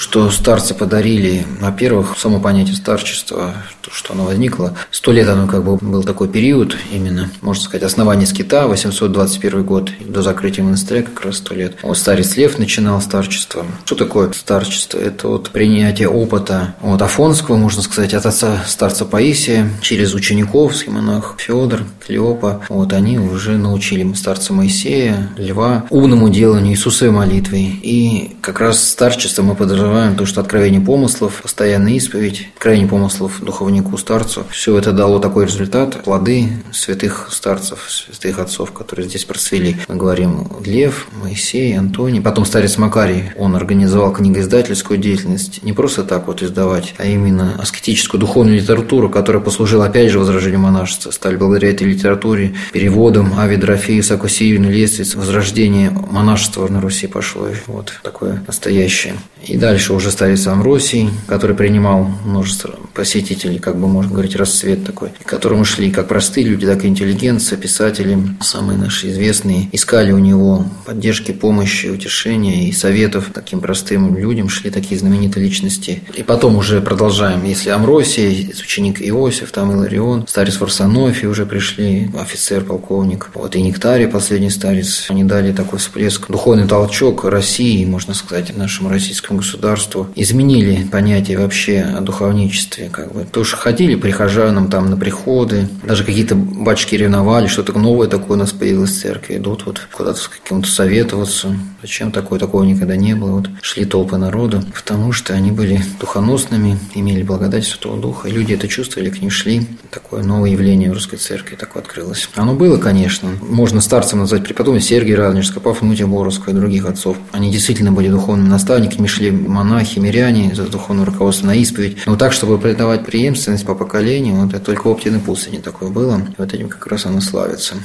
что 0.00 0.30
старцы 0.30 0.72
подарили, 0.72 1.46
во-первых, 1.60 2.16
само 2.18 2.40
понятие 2.40 2.74
старчества, 2.74 3.52
то, 3.82 3.90
что 3.92 4.14
оно 4.14 4.24
возникло. 4.24 4.74
Сто 4.90 5.12
лет 5.12 5.28
оно 5.28 5.46
как 5.46 5.62
бы 5.62 5.76
был 5.76 6.02
такой 6.02 6.28
период, 6.28 6.74
именно, 6.90 7.30
можно 7.42 7.62
сказать, 7.62 7.82
основание 7.82 8.26
скита, 8.26 8.66
821 8.66 9.62
год, 9.62 9.90
до 10.00 10.22
закрытия 10.22 10.64
монастыря 10.64 11.02
как 11.02 11.26
раз 11.26 11.36
сто 11.36 11.54
лет. 11.54 11.76
Вот 11.82 11.98
старец 11.98 12.34
Лев 12.36 12.58
начинал 12.58 13.02
старчество. 13.02 13.66
Что 13.84 13.94
такое 13.94 14.32
старчество? 14.32 14.98
Это 14.98 15.28
вот 15.28 15.50
принятие 15.50 16.08
опыта 16.08 16.74
от 16.80 17.02
Афонского, 17.02 17.56
можно 17.56 17.82
сказать, 17.82 18.14
от 18.14 18.24
отца 18.24 18.64
старца 18.66 19.04
Паисия, 19.04 19.68
через 19.82 20.14
учеников, 20.14 20.86
монах 20.86 21.34
Федор, 21.36 21.82
Клеопа. 22.06 22.62
Вот 22.70 22.94
они 22.94 23.18
уже 23.18 23.58
научили 23.58 24.10
старца 24.14 24.54
Моисея, 24.54 25.28
Льва, 25.36 25.84
умному 25.90 26.30
деланию 26.30 26.72
Иисусовой 26.72 27.12
молитвы. 27.12 27.58
И 27.58 28.36
как 28.40 28.60
раз 28.60 28.82
старчество 28.82 29.42
мы 29.42 29.54
подразумеваем 29.54 29.89
подразумеваем 29.90 30.16
то, 30.16 30.24
что 30.24 30.40
откровение 30.40 30.80
помыслов, 30.80 31.42
постоянная 31.42 31.94
исповедь, 31.94 32.48
откровение 32.54 32.86
помыслов 32.86 33.42
духовнику, 33.42 33.96
старцу, 33.98 34.44
все 34.50 34.78
это 34.78 34.92
дало 34.92 35.18
такой 35.18 35.46
результат, 35.46 36.04
плоды 36.04 36.48
святых 36.72 37.28
старцев, 37.32 37.86
святых 37.88 38.38
отцов, 38.38 38.72
которые 38.72 39.08
здесь 39.08 39.24
процвели. 39.24 39.76
Мы 39.88 39.96
говорим 39.96 40.46
Лев, 40.64 41.08
Моисей, 41.20 41.76
Антоний, 41.76 42.20
потом 42.20 42.44
старец 42.44 42.78
Макарий, 42.78 43.32
он 43.36 43.56
организовал 43.56 44.12
книгоиздательскую 44.12 44.98
деятельность, 44.98 45.62
не 45.64 45.72
просто 45.72 46.04
так 46.04 46.28
вот 46.28 46.42
издавать, 46.42 46.94
а 46.98 47.06
именно 47.06 47.56
аскетическую 47.60 48.20
духовную 48.20 48.58
литературу, 48.58 49.10
которая 49.10 49.42
послужила 49.42 49.86
опять 49.86 50.10
же 50.10 50.20
возрождению 50.20 50.60
монашества. 50.60 51.10
Стали 51.10 51.36
благодаря 51.36 51.70
этой 51.70 51.88
литературе 51.88 52.54
переводом 52.72 53.38
Ави 53.38 53.56
Дорофея, 53.56 54.02
Сакусиевны, 54.02 54.66
Лествиц, 54.66 55.16
возрождение 55.16 55.90
монашества 55.90 56.68
на 56.68 56.80
Руси 56.80 57.08
пошло. 57.08 57.48
Вот 57.66 57.92
такое 58.04 58.42
настоящее. 58.46 59.14
И 59.46 59.56
дальше 59.56 59.92
уже 59.92 60.10
старец 60.10 60.46
Амросий, 60.46 61.10
который 61.26 61.56
принимал 61.56 62.10
множество 62.24 62.74
посетителей, 62.94 63.58
как 63.58 63.78
бы 63.78 63.88
можно 63.88 64.12
говорить, 64.12 64.36
расцвет 64.36 64.84
такой, 64.84 65.10
к 65.10 65.28
которому 65.28 65.64
шли 65.64 65.90
как 65.90 66.08
простые 66.08 66.46
люди, 66.46 66.66
так 66.66 66.84
и 66.84 66.88
интеллигенция, 66.88 67.56
писатели, 67.56 68.18
самые 68.40 68.78
наши 68.78 69.10
известные, 69.10 69.68
искали 69.72 70.12
у 70.12 70.18
него 70.18 70.66
поддержки, 70.84 71.32
помощи, 71.32 71.86
утешения 71.86 72.68
и 72.68 72.72
советов. 72.72 73.30
Таким 73.32 73.60
простым 73.60 74.16
людям, 74.16 74.48
шли 74.48 74.70
такие 74.70 74.98
знаменитые 74.98 75.44
личности. 75.44 76.02
И 76.14 76.22
потом 76.22 76.56
уже 76.56 76.80
продолжаем, 76.80 77.44
если 77.44 77.70
Амросий, 77.70 78.52
ученик 78.62 79.00
Иосиф, 79.00 79.52
там 79.52 79.72
Иларион, 79.72 80.26
старец 80.28 80.60
Варсонофий 80.60 81.28
уже 81.28 81.46
пришли, 81.46 82.10
офицер, 82.18 82.64
полковник, 82.64 83.30
вот 83.34 83.56
и 83.56 83.62
Нектарий, 83.62 84.08
последний 84.08 84.50
старец, 84.50 85.06
они 85.08 85.24
дали 85.24 85.52
такой 85.52 85.78
всплеск, 85.78 86.28
духовный 86.28 86.66
толчок 86.66 87.24
России, 87.24 87.84
можно 87.84 88.14
сказать, 88.14 88.56
нашему 88.56 88.88
российскому 88.88 89.29
государству, 89.38 89.60
государству 89.80 90.08
изменили 90.14 90.86
понятие 90.90 91.38
вообще 91.38 91.80
о 91.80 92.00
духовничестве. 92.00 92.88
Как 92.90 93.12
бы. 93.12 93.26
Что 93.44 93.56
ходили 93.56 93.94
прихожанам 93.94 94.68
там 94.68 94.90
на 94.90 94.96
приходы, 94.96 95.68
даже 95.84 96.04
какие-то 96.04 96.34
батюшки 96.34 96.94
ревновали, 96.94 97.46
что-то 97.46 97.78
новое 97.78 98.08
такое 98.08 98.36
у 98.36 98.40
нас 98.40 98.52
появилось 98.52 98.90
в 98.90 99.00
церкви, 99.00 99.36
идут 99.36 99.66
вот 99.66 99.80
куда-то 99.92 100.18
с 100.18 100.28
каким-то 100.28 100.68
советоваться. 100.68 101.56
Зачем 101.82 102.12
такое? 102.12 102.38
Такого 102.38 102.64
никогда 102.64 102.96
не 102.96 103.14
было. 103.14 103.32
Вот 103.32 103.50
шли 103.62 103.84
толпы 103.84 104.16
народу, 104.16 104.62
потому 104.74 105.12
что 105.12 105.34
они 105.34 105.50
были 105.50 105.82
духоносными, 105.98 106.78
имели 106.94 107.22
благодать 107.22 107.64
Святого 107.64 108.00
Духа, 108.00 108.28
и 108.28 108.32
люди 108.32 108.54
это 108.54 108.68
чувствовали, 108.68 109.10
к 109.10 109.20
ним 109.20 109.30
шли. 109.30 109.66
Такое 109.90 110.22
новое 110.22 110.50
явление 110.50 110.90
в 110.90 110.94
русской 110.94 111.16
церкви 111.16 111.56
такое 111.56 111.82
открылось. 111.82 112.28
Оно 112.34 112.54
было, 112.54 112.76
конечно. 112.76 113.30
Можно 113.40 113.80
старцем 113.80 114.18
назвать 114.18 114.44
преподобный 114.44 114.80
Сергий 114.80 115.14
Радонежского, 115.14 115.60
Пафнутия 115.60 116.06
Боровского 116.06 116.52
и 116.52 116.56
других 116.56 116.86
отцов. 116.86 117.16
Они 117.32 117.50
действительно 117.50 117.92
были 117.92 118.08
духовными 118.08 118.48
наставниками, 118.48 119.06
шли 119.06 119.19
монахи, 119.28 119.98
миряне 119.98 120.54
за 120.54 120.66
духовное 120.66 121.04
руководство 121.04 121.46
на 121.46 121.56
исповедь. 121.56 121.98
Но 122.06 122.16
так, 122.16 122.32
чтобы 122.32 122.58
придавать 122.58 123.04
преемственность 123.04 123.66
по 123.66 123.74
поколению, 123.74 124.36
вот 124.36 124.54
это 124.54 124.64
только 124.64 124.86
в 124.86 124.90
Оптиной 124.90 125.20
пустыне 125.20 125.60
такое 125.60 125.90
было. 125.90 126.18
И 126.18 126.34
вот 126.38 126.52
этим 126.54 126.68
как 126.68 126.86
раз 126.86 127.06
оно 127.06 127.20
славится. 127.20 127.76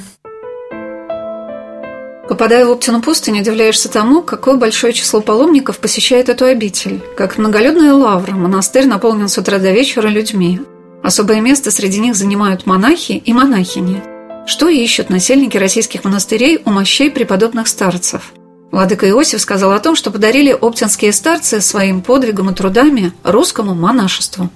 Попадая 2.27 2.65
в 2.65 2.71
Оптину 2.71 3.01
пустыню, 3.01 3.41
удивляешься 3.41 3.87
тому, 3.89 4.23
какое 4.23 4.57
большое 4.57 4.93
число 4.93 5.21
паломников 5.21 5.77
посещает 5.77 6.27
эту 6.27 6.45
обитель. 6.45 7.01
Как 7.15 7.37
многолюдная 7.37 7.93
лавра, 7.93 8.33
монастырь 8.33 8.87
наполнен 8.87 9.27
с 9.27 9.37
утра 9.37 9.59
до 9.59 9.71
вечера 9.71 10.07
людьми. 10.07 10.59
Особое 11.03 11.39
место 11.39 11.69
среди 11.69 11.99
них 11.99 12.15
занимают 12.15 12.65
монахи 12.65 13.11
и 13.11 13.31
монахини. 13.31 14.01
Что 14.47 14.69
ищут 14.69 15.09
насельники 15.09 15.57
российских 15.57 16.03
монастырей 16.03 16.61
у 16.65 16.71
мощей 16.71 17.11
преподобных 17.11 17.67
старцев– 17.67 18.33
Владыка 18.75 19.09
Иосиф 19.09 19.39
сказал 19.39 19.71
о 19.71 19.79
том, 19.79 19.95
что 19.95 20.11
подарили 20.11 20.51
оптинские 20.51 21.13
старцы 21.13 21.61
своим 21.61 22.01
подвигом 22.01 22.49
и 22.49 22.53
трудами 22.53 23.13
русскому 23.23 23.73
монашеству. 23.73 24.49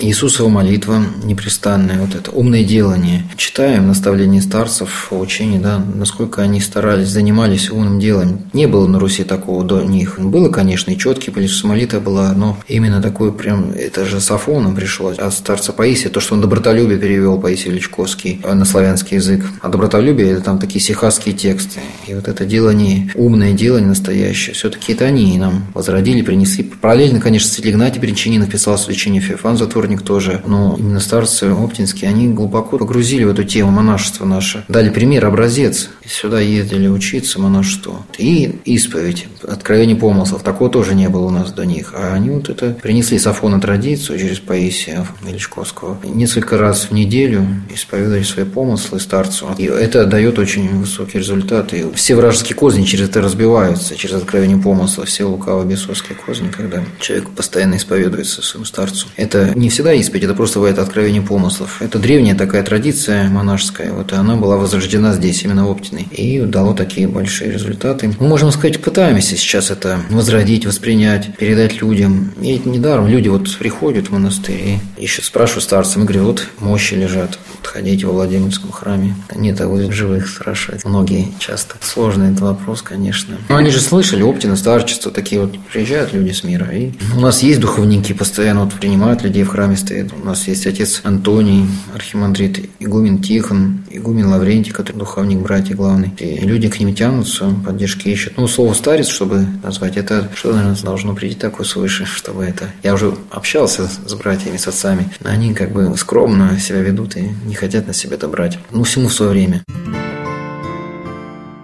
Иисусова 0.00 0.48
молитва 0.48 1.02
непрестанная, 1.22 1.98
вот 1.98 2.14
это 2.14 2.30
умное 2.30 2.64
делание. 2.64 3.24
Читаем 3.36 3.88
наставления 3.88 4.40
старцев, 4.40 5.08
учений, 5.10 5.58
да, 5.58 5.78
насколько 5.78 6.42
они 6.42 6.60
старались, 6.60 7.08
занимались 7.08 7.70
умным 7.70 8.00
делом. 8.00 8.42
Не 8.52 8.66
было 8.66 8.86
на 8.86 8.98
Руси 8.98 9.24
такого 9.24 9.62
до 9.62 9.82
них. 9.82 10.18
Было, 10.18 10.48
конечно, 10.48 10.90
и 10.90 10.98
четкий, 10.98 11.30
Иисусова 11.30 11.72
молитва 11.72 12.00
была, 12.00 12.32
но 12.32 12.58
именно 12.66 13.02
такой 13.02 13.32
прям, 13.32 13.70
это 13.72 14.04
же 14.04 14.20
с 14.20 14.30
Афоном 14.30 14.74
пришлось. 14.74 15.18
От 15.18 15.34
старца 15.34 15.72
Паисия, 15.72 16.08
то, 16.08 16.20
что 16.20 16.34
он 16.34 16.40
добротолюбие 16.40 16.98
перевел 16.98 17.38
Паисий 17.38 17.70
Величковский 17.70 18.40
на 18.42 18.64
славянский 18.64 19.18
язык. 19.18 19.44
А 19.60 19.68
добротолюбие– 19.68 20.30
это 20.32 20.42
там 20.42 20.58
такие 20.58 20.80
сихасские 20.80 21.34
тексты. 21.34 21.80
И 22.06 22.14
вот 22.14 22.28
это 22.28 22.46
делание, 22.46 23.10
умное 23.14 23.52
делание 23.52 23.88
настоящее, 23.88 24.54
все-таки 24.54 24.94
это 24.94 25.04
они 25.04 25.36
нам 25.38 25.66
возродили, 25.74 26.22
принесли. 26.22 26.64
Параллельно, 26.64 27.20
конечно, 27.20 27.48
Святитель 27.48 27.72
Игнатий 27.72 28.00
Бринчанин 28.00 28.40
написал 28.40 28.78
священие 28.78 29.20
Феофан 29.20 29.56
Затворник 29.56 29.89
тоже. 29.96 30.42
Но 30.46 30.76
именно 30.78 31.00
старцы 31.00 31.44
оптинские, 31.44 32.10
они 32.10 32.28
глубоко 32.28 32.78
погрузили 32.78 33.24
в 33.24 33.30
эту 33.30 33.44
тему 33.44 33.70
монашества 33.70 34.24
наше. 34.24 34.64
Дали 34.68 34.90
пример, 34.90 35.26
образец. 35.26 35.90
Сюда 36.06 36.40
ездили 36.40 36.88
учиться 36.88 37.40
монашеству. 37.40 38.04
И 38.18 38.60
исповедь, 38.64 39.26
откровение 39.46 39.96
помыслов. 39.96 40.42
Такого 40.42 40.70
тоже 40.70 40.94
не 40.94 41.08
было 41.08 41.26
у 41.26 41.30
нас 41.30 41.52
до 41.52 41.64
них. 41.64 41.94
А 41.96 42.14
они 42.14 42.30
вот 42.30 42.48
это 42.48 42.70
принесли 42.70 43.18
с 43.18 43.26
традицию 43.60 44.18
через 44.18 44.38
Паисия 44.38 45.06
Величковского. 45.22 45.98
Несколько 46.04 46.58
раз 46.58 46.88
в 46.90 46.92
неделю 46.92 47.46
исповедовали 47.72 48.22
свои 48.22 48.44
помыслы 48.44 49.00
старцу. 49.00 49.54
И 49.58 49.64
это 49.64 50.06
дает 50.06 50.38
очень 50.38 50.80
высокий 50.80 51.18
результат. 51.18 51.72
И 51.72 51.86
все 51.94 52.16
вражеские 52.16 52.56
козни 52.56 52.84
через 52.84 53.08
это 53.08 53.20
разбиваются, 53.20 53.96
через 53.96 54.16
откровение 54.16 54.58
помысла. 54.58 55.04
Все 55.04 55.24
лукаво-бесовские 55.24 56.14
козни, 56.14 56.48
когда 56.48 56.82
человек 57.00 57.30
постоянно 57.30 57.76
исповедуется 57.76 58.42
своему 58.42 58.64
старцу. 58.64 59.08
Это 59.16 59.52
не 59.54 59.70
всегда 59.80 59.94
исповедь, 59.94 60.24
это 60.24 60.34
просто 60.34 60.58
бывает 60.58 60.78
откровение 60.78 61.22
помыслов. 61.22 61.80
Это 61.80 61.98
древняя 61.98 62.36
такая 62.36 62.62
традиция 62.62 63.30
монашеская. 63.30 63.92
Вот 63.92 64.12
и 64.12 64.14
она 64.14 64.36
была 64.36 64.58
возрождена 64.58 65.14
здесь, 65.14 65.42
именно 65.42 65.66
в 65.66 65.70
Оптиной. 65.70 66.06
И 66.10 66.38
дало 66.40 66.74
такие 66.74 67.08
большие 67.08 67.50
результаты. 67.50 68.14
Мы 68.20 68.28
можем 68.28 68.52
сказать, 68.52 68.78
пытаемся 68.82 69.38
сейчас 69.38 69.70
это 69.70 70.00
возродить, 70.10 70.66
воспринять, 70.66 71.34
передать 71.38 71.80
людям. 71.80 72.34
И 72.42 72.60
недаром 72.62 73.08
люди 73.08 73.28
вот 73.28 73.56
приходят 73.56 74.08
в 74.08 74.12
монастырь 74.12 74.80
и 74.98 75.02
еще 75.02 75.22
спрашивают 75.22 75.64
старца, 75.64 75.98
мы 75.98 76.04
говорим, 76.04 76.24
вот 76.24 76.46
мощи 76.58 76.92
лежат, 76.92 77.38
вот 77.60 77.66
ходите 77.66 78.06
во 78.06 78.12
Владимирском 78.12 78.72
храме. 78.72 79.14
А 79.28 79.66
вы 79.66 79.92
живых 79.92 80.28
спрашивать. 80.28 80.84
Многие 80.84 81.28
часто. 81.38 81.76
Сложный 81.80 82.28
этот 82.30 82.40
вопрос, 82.40 82.82
конечно. 82.82 83.36
Но 83.48 83.56
они 83.56 83.70
же 83.70 83.80
слышали, 83.80 84.22
Оптина, 84.22 84.56
старчество, 84.56 85.10
такие 85.10 85.40
вот 85.40 85.58
приезжают 85.72 86.12
люди 86.12 86.32
с 86.32 86.44
мира. 86.44 86.66
И 86.72 86.92
у 87.16 87.20
нас 87.20 87.42
есть 87.42 87.60
духовники, 87.60 88.12
постоянно 88.12 88.64
вот 88.64 88.74
принимают 88.74 89.22
людей 89.22 89.42
в 89.42 89.48
храме 89.48 89.76
стоят. 89.76 90.12
У 90.12 90.24
нас 90.24 90.46
есть 90.48 90.66
отец 90.66 91.00
Антоний, 91.04 91.66
архимандрит, 91.94 92.70
игумен 92.78 93.18
Тихон, 93.18 93.84
игумен 93.90 94.26
Лаврентий, 94.26 94.72
который 94.72 94.96
духовник 94.96 95.38
братья 95.38 95.74
главный. 95.74 96.12
И 96.18 96.40
люди 96.40 96.68
к 96.68 96.80
ним 96.80 96.94
тянутся, 96.94 97.50
поддержки 97.64 98.08
ищут. 98.08 98.34
Ну, 98.36 98.48
слово 98.48 98.74
старец, 98.74 99.08
чтобы 99.08 99.46
назвать, 99.62 99.96
это 99.96 100.28
что, 100.34 100.52
наверное, 100.52 100.76
должно 100.82 101.14
прийти 101.14 101.36
такое 101.36 101.66
свыше, 101.66 102.06
чтобы 102.06 102.44
это... 102.44 102.70
Я 102.82 102.94
уже 102.94 103.14
общался 103.30 103.88
с 103.88 104.14
братьями, 104.14 104.56
с 104.56 104.66
отцами. 104.66 105.10
Они 105.24 105.54
как 105.54 105.72
бы 105.72 105.96
скромно 105.96 106.58
себя 106.58 106.80
ведут 106.80 107.16
и 107.16 107.30
не 107.50 107.56
хотят 107.56 107.86
на 107.86 107.92
себя 107.92 108.16
это 108.16 108.28
брать. 108.28 108.58
Ну, 108.70 108.84
всему 108.84 109.10
свое 109.10 109.32
время. 109.32 109.62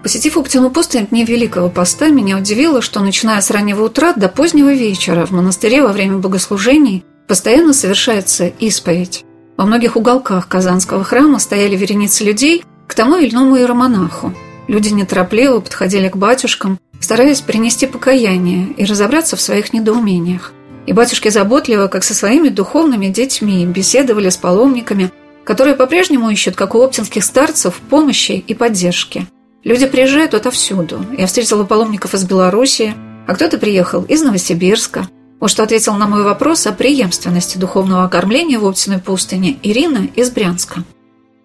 Посетив 0.03 0.37
Оптину 0.37 0.71
пустынь 0.71 1.07
дни 1.07 1.25
Великого 1.25 1.69
Поста, 1.69 2.09
меня 2.09 2.37
удивило, 2.37 2.81
что 2.83 3.01
начиная 3.01 3.41
с 3.41 3.51
раннего 3.51 3.85
утра 3.85 4.13
до 4.13 4.29
позднего 4.29 4.73
вечера 4.73 5.27
в 5.27 5.33
монастыре 5.33 5.83
во 5.83 5.93
время 5.93 6.19
богослужений 6.19 7.05
постоянно 7.27 7.73
совершается 7.73 8.47
исповедь. 8.47 9.25
Во 9.57 9.65
многих 9.65 9.97
уголках 9.97 10.47
Казанского 10.47 11.03
храма 11.03 11.39
стояли 11.39 11.77
вереницы 11.77 12.23
людей 12.25 12.63
к 12.87 12.95
тому 12.95 13.17
или 13.17 13.31
иному 13.31 13.57
иеромонаху. 13.57 14.33
Люди 14.69 14.91
неторопливо 14.91 15.61
подходили 15.61 16.09
к 16.09 16.17
батюшкам, 16.17 16.79
стараясь 17.01 17.41
принести 17.41 17.87
покаяние 17.87 18.69
и 18.77 18.85
разобраться 18.85 19.37
в 19.37 19.41
своих 19.41 19.73
недоумениях. 19.73 20.53
И 20.87 20.93
батюшки 20.93 21.31
заботливо, 21.31 21.89
как 21.89 22.05
со 22.05 22.15
своими 22.15 22.49
духовными 22.49 23.09
детьми, 23.09 23.67
беседовали 23.67 24.29
с 24.29 24.37
паломниками, 24.37 25.11
которые 25.47 25.77
по-прежнему 25.77 26.29
ищут, 26.29 26.57
как 26.57 26.75
у 26.75 26.83
оптинских 26.83 27.25
старцев, 27.25 27.81
помощи 27.89 28.33
и 28.33 28.53
поддержки. 28.53 29.27
Люди 29.63 29.87
приезжают 29.87 30.35
отовсюду. 30.35 31.07
Я 31.17 31.27
встретила 31.27 31.65
паломников 31.65 32.15
из 32.15 32.25
Белоруссии, 32.25 32.95
а 33.27 33.35
кто-то 33.35 33.57
приехал 33.57 34.03
из 34.03 34.23
Новосибирска. 34.23 35.09
Вот 35.41 35.51
что 35.51 35.63
ответил 35.63 35.95
на 35.95 36.07
мой 36.07 36.25
вопрос 36.25 36.67
о 36.67 36.73
преемственности 36.73 37.59
духовного 37.59 38.05
окормления 38.05 38.59
в 38.59 38.67
Оптиной 38.67 38.99
пустыне 38.99 39.57
Ирина 39.63 40.09
из 40.17 40.31
Брянска. 40.31 40.83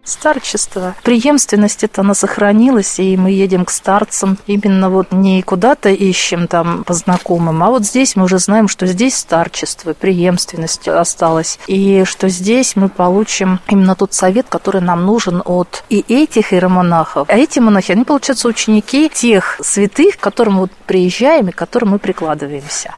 Старчество. 0.03 0.93
Преемственность 1.03 1.83
это 1.83 2.01
она 2.01 2.13
сохранилась, 2.13 2.99
и 2.99 3.15
мы 3.17 3.31
едем 3.31 3.65
к 3.65 3.69
старцам. 3.69 4.37
Именно 4.47 4.89
вот 4.89 5.11
не 5.11 5.41
куда-то 5.41 5.89
ищем 5.89 6.47
там 6.47 6.83
по 6.83 6.93
знакомым, 6.93 7.63
а 7.63 7.69
вот 7.69 7.85
здесь 7.85 8.15
мы 8.15 8.25
уже 8.25 8.39
знаем, 8.39 8.67
что 8.67 8.87
здесь 8.87 9.15
старчество, 9.15 9.93
преемственность 9.93 10.87
осталась. 10.87 11.59
И 11.67 12.03
что 12.05 12.29
здесь 12.29 12.75
мы 12.75 12.89
получим 12.89 13.59
именно 13.67 13.95
тот 13.95 14.13
совет, 14.13 14.47
который 14.49 14.81
нам 14.81 15.05
нужен 15.05 15.41
от 15.45 15.83
и 15.89 16.03
этих 16.07 16.53
иеромонахов. 16.53 17.29
А 17.29 17.37
эти 17.37 17.59
монахи, 17.59 17.91
они, 17.91 18.03
получаются, 18.03 18.47
ученики 18.47 19.09
тех 19.09 19.59
святых, 19.63 20.17
к 20.17 20.19
которым 20.19 20.57
вот 20.57 20.71
приезжаем 20.87 21.49
и 21.49 21.51
к 21.51 21.55
которым 21.55 21.91
мы 21.91 21.99
прикладываемся. 21.99 22.95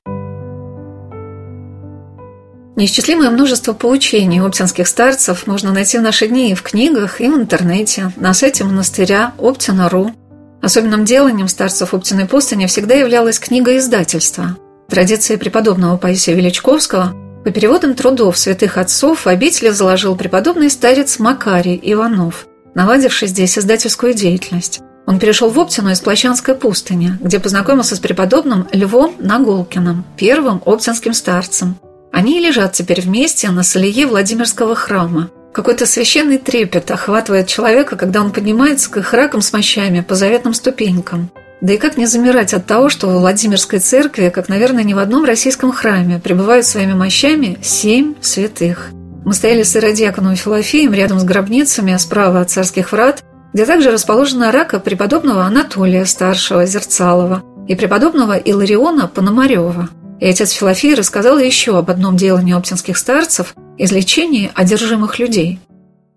Неисчислимое 2.75 3.29
множество 3.29 3.73
поучений 3.73 4.41
оптинских 4.41 4.87
старцев 4.87 5.45
можно 5.45 5.71
найти 5.71 5.99
в 5.99 6.01
наши 6.01 6.27
дни 6.27 6.51
и 6.51 6.55
в 6.55 6.63
книгах, 6.63 7.21
и 7.21 7.27
в 7.27 7.35
интернете, 7.35 8.11
на 8.15 8.33
сайте 8.33 8.63
монастыря 8.63 9.33
Оптина.ру. 9.37 10.11
Особенным 10.61 11.05
деланием 11.05 11.47
старцев 11.47 11.93
Оптиной 11.93 12.25
пустыни 12.25 12.65
всегда 12.65 12.95
являлась 12.95 13.37
книга 13.37 13.77
издательства. 13.77 14.57
Традиции 14.89 15.35
преподобного 15.35 15.97
Паисия 15.97 16.33
Величковского 16.33 17.13
по 17.43 17.51
переводам 17.51 17.93
трудов 17.93 18.37
святых 18.37 18.77
отцов 18.77 19.25
в 19.25 19.27
обители 19.27 19.69
заложил 19.69 20.15
преподобный 20.15 20.71
старец 20.71 21.19
Макарий 21.19 21.79
Иванов, 21.83 22.47
наладивший 22.73 23.27
здесь 23.27 23.57
издательскую 23.57 24.13
деятельность. 24.13 24.81
Он 25.05 25.19
перешел 25.19 25.49
в 25.49 25.59
Оптину 25.59 25.91
из 25.91 25.99
Плащанской 25.99 26.55
пустыни, 26.55 27.17
где 27.19 27.39
познакомился 27.39 27.95
с 27.95 27.99
преподобным 27.99 28.67
Львом 28.71 29.15
Наголкиным, 29.19 30.05
первым 30.15 30.61
оптинским 30.65 31.13
старцем, 31.13 31.77
они 32.13 32.39
лежат 32.39 32.73
теперь 32.73 33.01
вместе 33.01 33.49
на 33.49 33.63
солее 33.63 34.05
Владимирского 34.05 34.75
храма. 34.75 35.31
Какой-то 35.51 35.87
священный 35.87 36.37
трепет 36.37 36.91
охватывает 36.91 37.47
человека, 37.47 37.95
когда 37.95 38.21
он 38.21 38.31
поднимается 38.31 38.91
к 38.91 38.97
их 38.97 39.13
ракам 39.13 39.41
с 39.41 39.51
мощами 39.51 40.01
по 40.01 40.13
заветным 40.13 40.53
ступенькам. 40.53 41.31
Да 41.61 41.73
и 41.73 41.77
как 41.77 41.97
не 41.97 42.05
замирать 42.05 42.53
от 42.53 42.67
того, 42.67 42.89
что 42.89 43.07
в 43.07 43.19
Владимирской 43.19 43.79
церкви, 43.79 44.29
как, 44.29 44.47
наверное, 44.47 44.83
ни 44.83 44.93
в 44.93 44.99
одном 44.99 45.25
российском 45.25 45.71
храме, 45.71 46.19
пребывают 46.19 46.67
своими 46.67 46.93
мощами 46.93 47.57
семь 47.63 48.13
святых. 48.21 48.91
Мы 49.25 49.33
стояли 49.33 49.63
с 49.63 49.75
иродиаконом 49.75 50.35
Филофеем 50.35 50.93
рядом 50.93 51.19
с 51.19 51.23
гробницами 51.23 51.97
справа 51.97 52.41
от 52.41 52.51
царских 52.51 52.91
врат, 52.91 53.23
где 53.53 53.65
также 53.65 53.89
расположена 53.89 54.51
рака 54.51 54.79
преподобного 54.79 55.45
Анатолия 55.45 56.05
Старшего 56.05 56.67
Зерцалова 56.67 57.41
и 57.67 57.73
преподобного 57.73 58.37
Илариона 58.37 59.07
Пономарева– 59.07 59.89
и 60.19 60.27
отец 60.27 60.51
Филофей 60.51 60.95
рассказал 60.95 61.37
еще 61.37 61.77
об 61.77 61.89
одном 61.89 62.17
делании 62.17 62.53
оптинских 62.53 62.97
старцев– 62.97 63.55
излечении 63.77 64.51
одержимых 64.53 65.19
людей– 65.19 65.59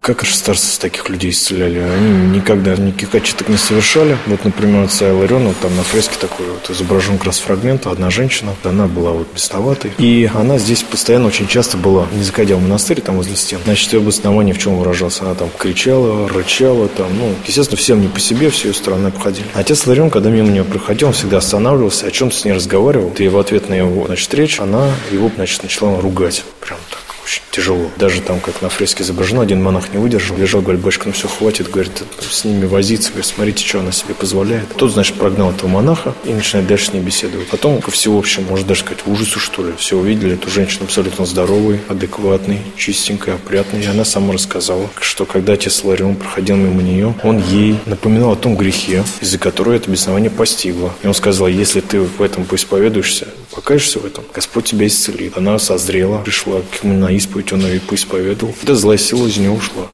как 0.07 0.25
же 0.25 0.37
старцы 0.37 0.79
таких 0.81 1.09
людей 1.09 1.33
исцеляли? 1.33 1.81
Они 1.81 2.37
никогда 2.37 2.77
никаких 2.77 3.13
отчеток 3.13 3.49
не 3.49 3.57
совершали. 3.57 4.17
Вот, 4.27 4.45
например, 4.45 4.85
отца 4.85 5.09
Илариона, 5.11 5.53
там 5.61 5.75
на 5.75 5.83
фреске 5.83 6.15
такой 6.21 6.47
вот 6.47 6.71
изображен 6.71 7.19
как 7.19 7.27
раз 7.27 7.41
фрагмент. 7.41 7.89
Одна 7.89 8.09
женщина, 8.09 8.55
она 8.63 8.87
была 8.87 9.11
вот 9.11 9.27
бесноватой. 9.35 9.91
И 9.99 10.31
она 10.33 10.59
здесь 10.59 10.85
постоянно 10.85 11.27
очень 11.27 11.49
часто 11.49 11.77
была, 11.77 12.07
не 12.13 12.23
заходя 12.23 12.55
в 12.55 12.63
монастырь, 12.63 13.01
там 13.01 13.17
возле 13.17 13.35
стен. 13.35 13.59
Значит, 13.65 13.95
ее 13.95 13.99
обоснование 13.99 14.55
в 14.55 14.59
чем 14.59 14.77
выражался? 14.77 15.25
Она 15.25 15.35
там 15.35 15.51
кричала, 15.59 16.29
рычала, 16.29 16.87
там, 16.87 17.09
ну, 17.19 17.35
естественно, 17.45 17.77
всем 17.77 18.01
не 18.01 18.07
по 18.07 18.21
себе, 18.21 18.49
все 18.51 18.69
ее 18.69 18.75
стороны 18.75 19.09
обходили. 19.09 19.49
Отец 19.55 19.89
Иларион, 19.89 20.11
когда 20.11 20.31
мимо 20.31 20.51
нее 20.51 20.63
проходил, 20.63 21.09
он 21.09 21.15
всегда 21.15 21.39
останавливался, 21.39 22.07
о 22.07 22.13
чем-то 22.13 22.37
с 22.37 22.45
ней 22.45 22.53
разговаривал. 22.53 23.13
И 23.19 23.27
в 23.27 23.37
ответ 23.37 23.69
на 23.69 23.75
его, 23.75 24.07
значит, 24.07 24.33
речь, 24.35 24.61
она 24.61 24.89
его, 25.11 25.33
значит, 25.35 25.65
начала 25.65 26.01
ругать. 26.01 26.45
Прям 26.61 26.79
так 26.91 27.06
очень 27.27 27.43
тяжело. 27.51 27.91
Даже 27.97 28.21
там, 28.21 28.39
как 28.41 28.63
на 28.63 28.69
фреске 28.69 29.03
изображено, 29.03 29.43
один 29.43 29.63
монах 29.63 29.93
не 29.93 29.99
выдержал, 29.99 30.37
лежал, 30.37 30.63
говорит, 30.63 30.81
батюшка, 30.81 31.09
ну 31.09 31.13
все, 31.13 31.27
хватит, 31.27 31.69
говорит, 31.69 32.05
с 32.21 32.45
ними 32.45 32.67
возиться, 32.67 33.11
говорит, 33.11 33.27
смотрите, 33.27 33.67
что 33.67 33.81
она 33.81 33.91
себе 33.91 34.15
позволяет. 34.15 34.69
Тот, 34.77 34.93
значит, 34.93 35.17
прогнал 35.17 35.51
этого 35.51 35.69
монаха 35.69 36.15
и 36.25 36.33
начинает 36.33 36.69
дальше 36.69 36.87
с 36.87 36.93
ней 36.93 37.01
беседовать. 37.01 37.49
Потом, 37.49 37.83
ко 37.83 37.91
всеобщему, 37.91 38.51
можно 38.51 38.67
даже 38.69 38.81
сказать, 38.81 39.07
ужасу, 39.07 39.41
что 39.41 39.67
ли, 39.67 39.73
все 39.77 39.97
увидели 39.97 40.35
эту 40.35 40.49
женщину 40.49 40.85
абсолютно 40.85 41.27
здоровой, 41.27 41.81
адекватной, 41.89 42.61
чистенькой, 42.77 43.35
опрятной. 43.35 43.83
И 43.83 43.87
она 43.87 44.05
сама 44.05 44.33
рассказала, 44.33 44.89
что 45.01 45.27
когда 45.27 45.55
отец 45.55 45.83
Ларион 45.83 46.15
проходил 46.15 46.57
мимо 46.57 46.81
нее, 46.81 47.15
он 47.25 47.39
ей 47.39 47.79
напоминал 47.87 48.33
о 48.33 48.37
том 48.37 48.57
грехе, 48.57 49.03
из-за 49.21 49.39
которого 49.39 49.75
это 49.75 49.91
беснование 49.91 50.31
постигло. 50.31 50.95
И 51.03 51.09
он 51.09 51.15
сказал, 51.15 51.49
если 51.49 51.81
ты 51.81 52.01
в 52.01 52.23
этом 52.23 52.45
поисповедуешься, 52.45 53.27
покажешься 53.57 53.99
в 53.99 54.05
этом, 54.05 54.25
Господь 54.35 54.67
тебя 54.67 54.87
исцелит. 54.87 55.37
Она 55.37 55.59
созрела, 55.59 56.19
пришла 56.19 56.61
к 56.61 56.85
нему 56.85 56.99
на 56.99 57.11
исповедь, 57.11 57.53
он 57.53 57.61
ее 57.67 57.81
исповедовал. 57.91 58.55
Эта 58.63 58.77
злая 58.77 58.99
сила 58.99 59.27
из 59.27 59.39
нее 59.39 59.51
ушла. 59.51 59.91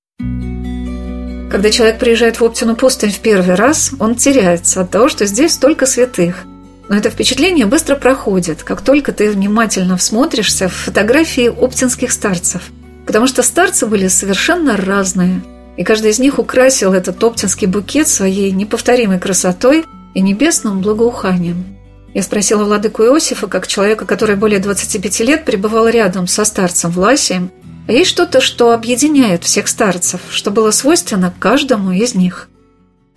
Когда 1.51 1.71
человек 1.71 1.99
приезжает 1.99 2.41
в 2.41 2.45
Оптину 2.45 2.75
пустынь 2.77 3.13
в 3.13 3.21
первый 3.21 3.55
раз, 3.55 3.93
он 4.01 4.17
теряется 4.17 4.81
от 4.81 4.91
того, 4.91 5.09
что 5.09 5.27
здесь 5.27 5.53
столько 5.53 5.87
святых. 5.87 6.45
Но 6.89 6.97
это 6.97 7.11
впечатление 7.11 7.67
быстро 7.67 7.95
проходит, 7.95 8.65
как 8.65 8.81
только 8.81 9.13
ты 9.13 9.31
внимательно 9.31 9.97
всмотришься 9.97 10.69
в 10.69 10.75
фотографии 10.75 11.49
оптинских 11.49 12.11
старцев. 12.11 12.63
Потому 13.07 13.27
что 13.27 13.43
старцы 13.43 13.87
были 13.87 14.09
совершенно 14.09 14.77
разные, 14.77 15.43
и 15.77 15.85
каждый 15.85 16.11
из 16.11 16.19
них 16.19 16.39
украсил 16.39 16.93
этот 16.93 17.23
оптинский 17.23 17.67
букет 17.67 18.09
своей 18.09 18.51
неповторимой 18.51 19.21
красотой 19.21 19.85
и 20.15 20.21
небесным 20.21 20.81
благоуханием. 20.81 21.82
Я 22.15 22.23
спросила 22.23 22.65
владыку 22.65 23.03
Иосифа, 23.03 23.47
как 23.47 23.67
человека, 23.67 24.05
который 24.05 24.37
более 24.37 24.59
25 24.59 25.21
лет 25.21 25.45
пребывал 25.45 25.89
рядом 25.89 26.27
со 26.27 26.45
старцем 26.45 26.91
Власием, 26.91 27.51
а 27.89 27.93
есть 27.93 28.11
что-то, 28.11 28.41
что 28.41 28.73
объединяет 28.73 29.45
всех 29.45 29.67
старцев, 29.67 30.21
что 30.31 30.51
было 30.51 30.71
свойственно 30.71 31.33
каждому 31.39 31.91
из 31.93 32.15
них. 32.15 32.49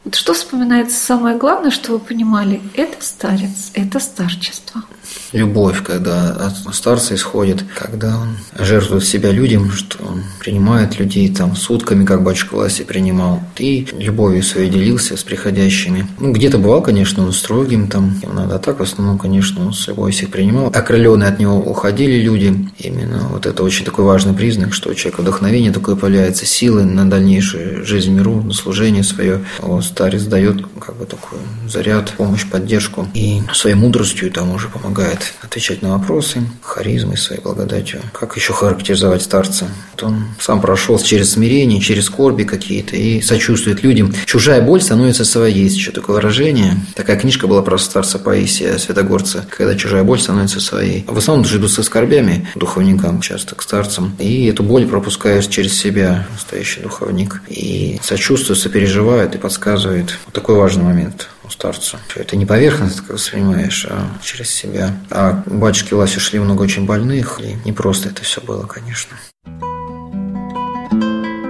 Вот 0.06 0.16
что 0.16 0.34
вспоминается 0.34 0.98
самое 0.98 1.36
главное, 1.38 1.72
что 1.72 1.94
вы 1.94 2.00
понимали, 2.00 2.62
это 2.76 3.04
старец, 3.04 3.72
это 3.74 4.00
старчество– 4.00 4.84
любовь, 5.32 5.84
когда 5.84 6.32
от 6.32 6.76
старца 6.76 7.16
исходит, 7.16 7.64
когда 7.76 8.18
он 8.18 8.38
жертвует 8.58 9.04
себя 9.04 9.32
людям, 9.32 9.72
что 9.72 10.04
он 10.04 10.24
принимает 10.40 11.00
людей 11.00 11.34
там 11.34 11.56
сутками, 11.56 12.06
как 12.06 12.24
батюшка 12.24 12.56
власти 12.56 12.84
принимал, 12.84 13.42
и 13.58 13.88
любовью 13.98 14.44
своей 14.44 14.70
делился 14.70 15.18
с 15.18 15.24
приходящими. 15.24 16.08
Ну, 16.20 16.32
где-то 16.32 16.58
бывал, 16.58 16.82
конечно, 16.82 17.24
он 17.24 17.34
строгим, 17.34 17.88
там, 17.88 18.20
надо, 18.34 18.56
а 18.56 18.60
так 18.60 18.80
в 18.80 18.84
основном, 18.84 19.18
конечно, 19.18 19.66
он 19.66 19.74
с 19.74 19.88
любовью 19.88 20.14
всех 20.14 20.32
принимал. 20.32 20.68
Окрыленные 20.68 21.30
от 21.30 21.40
него 21.40 21.58
уходили 21.58 22.22
люди. 22.22 22.70
Именно 22.80 23.28
вот 23.32 23.46
это 23.46 23.64
очень 23.64 23.86
такой 23.86 24.06
важный 24.06 24.34
признак, 24.34 24.74
что 24.74 24.90
у 24.90 24.94
человека 24.94 25.22
вдохновение 25.22 25.72
такое 25.72 25.96
появляется, 25.96 26.46
силы 26.46 26.84
на 26.84 27.10
дальнейшую 27.10 27.86
жизнь 27.86 28.12
миру, 28.12 28.42
на 28.42 28.54
служение 28.54 29.04
свое. 29.04 29.44
Вот 29.60 29.84
старец 29.84 30.24
дает 30.24 30.66
как 30.80 30.96
бы 30.96 31.06
такой 31.06 31.40
заряд, 31.68 32.14
помощь, 32.18 32.46
поддержку. 32.46 33.08
И 33.14 33.42
своей 33.54 33.76
мудростью 33.76 34.32
там 34.32 34.52
уже 34.52 34.68
помогает 34.68 35.05
отвечать 35.42 35.82
на 35.82 35.98
вопросы, 35.98 36.42
харизмой 36.62 37.18
своей 37.18 37.42
благодатью. 37.42 38.02
Как 38.14 38.36
еще 38.36 38.54
характеризовать 38.54 39.22
старца? 39.22 39.68
Вот 39.94 40.04
он 40.04 40.26
сам 40.40 40.62
прошел 40.62 41.00
через 41.00 41.32
смирение, 41.32 41.80
через 41.80 42.06
скорби 42.06 42.44
какие-то 42.44 42.96
и 42.96 43.22
сочувствует 43.22 43.84
людям. 43.84 44.14
Чужая 44.26 44.62
боль 44.62 44.82
становится 44.82 45.26
своей. 45.26 45.64
Есть 45.64 45.78
еще 45.78 45.92
такое 45.92 46.18
выражение. 46.18 46.78
Такая 46.96 47.18
книжка 47.18 47.48
была 47.48 47.62
про 47.62 47.78
старца 47.78 48.20
Паисия 48.20 48.78
Святогорца, 48.78 49.46
когда 49.50 49.76
чужая 49.76 50.04
боль 50.04 50.20
становится 50.20 50.60
своей. 50.60 51.06
В 51.08 51.18
основном 51.18 51.46
же 51.46 51.58
идут 51.58 51.72
со 51.72 51.84
скорбями 51.84 52.48
духовникам, 52.56 53.22
часто 53.22 53.56
к 53.56 53.62
старцам. 53.62 54.16
И 54.20 54.46
эту 54.48 54.64
боль 54.64 54.88
пропускаешь 54.88 55.48
через 55.48 55.78
себя, 55.78 56.28
настоящий 56.34 56.82
духовник. 56.82 57.42
И 57.48 58.00
сочувствует, 58.04 58.60
сопереживает 58.60 59.36
и 59.36 59.38
подсказывает. 59.38 60.18
Вот 60.26 60.34
такой 60.34 60.56
важный 60.56 60.84
момент 60.84 61.30
у 61.46 61.50
старца. 61.50 62.00
Это 62.16 62.36
не 62.36 62.46
поверхность, 62.46 63.02
как 63.02 63.12
воспринимаешь, 63.12 63.86
а 63.90 64.08
через 64.24 64.50
себя. 64.50 64.94
А 65.10 65.44
батюшки 65.46 65.94
Ласи 65.94 66.20
шли 66.20 66.40
много 66.40 66.64
очень 66.64 66.86
больных, 66.86 67.40
и 67.42 67.58
не 67.66 67.72
просто 67.72 68.10
это 68.10 68.24
все 68.24 68.42
было, 68.42 68.66
конечно. 68.66 69.16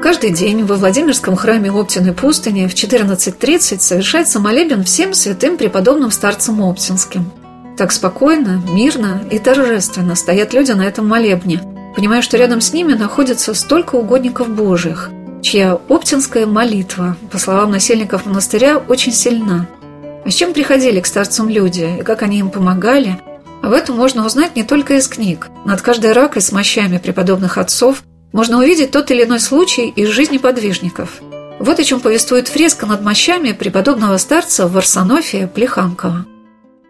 Каждый 0.02 0.32
день 0.32 0.64
во 0.66 0.76
Владимирском 0.76 1.36
храме 1.36 1.72
Оптиной 1.72 2.14
пустыни 2.14 2.68
в 2.68 2.76
14.30 2.76 3.80
совершается 3.80 4.40
молебен 4.40 4.84
всем 4.84 5.16
святым 5.16 5.58
преподобным 5.58 6.12
старцам 6.12 6.62
Оптинским. 6.62 7.32
Так 7.76 7.92
спокойно, 7.92 8.62
мирно 8.72 9.24
и 9.32 9.40
торжественно 9.40 10.16
стоят 10.16 10.54
люди 10.54 10.72
на 10.72 10.84
этом 10.84 11.08
молебне, 11.08 11.60
понимая, 11.96 12.22
что 12.22 12.38
рядом 12.38 12.62
с 12.62 12.72
ними 12.72 12.94
находится 12.94 13.54
столько 13.56 13.96
угодников 13.96 14.50
Божьих, 14.50 15.10
чья 15.42 15.74
оптинская 15.74 16.46
молитва, 16.46 17.18
по 17.32 17.40
словам 17.40 17.72
насельников 17.72 18.26
монастыря, 18.26 18.78
очень 18.78 19.12
сильна– 19.12 19.68
а 20.26 20.32
с 20.32 20.34
чем 20.34 20.54
приходили 20.54 21.00
к 21.00 21.06
старцам 21.06 21.50
люди 21.50 21.98
и 22.00 22.04
как 22.04 22.24
они 22.24 22.40
им 22.40 22.50
помогали, 22.50 23.20
об 23.62 23.72
этом 23.72 23.96
можно 23.96 24.26
узнать 24.26 24.56
не 24.56 24.64
только 24.64 24.96
из 24.96 25.08
книг. 25.08 25.50
Над 25.66 25.82
каждой 25.82 26.12
ракой 26.12 26.42
с 26.42 26.52
мощами 26.52 26.98
преподобных 26.98 27.58
отцов 27.58 28.04
можно 28.34 28.58
увидеть 28.58 28.92
тот 28.92 29.12
или 29.12 29.24
иной 29.24 29.40
случай 29.40 29.88
из 29.88 30.10
жизни 30.10 30.38
подвижников. 30.38 31.22
Вот 31.60 31.80
о 31.80 31.84
чем 31.84 32.00
повествует 32.00 32.48
фреска 32.48 32.86
над 32.86 33.02
мощами 33.02 33.54
преподобного 33.54 34.18
старца 34.18 34.68
Варсонофия 34.68 35.48
Плеханкова. 35.48 36.26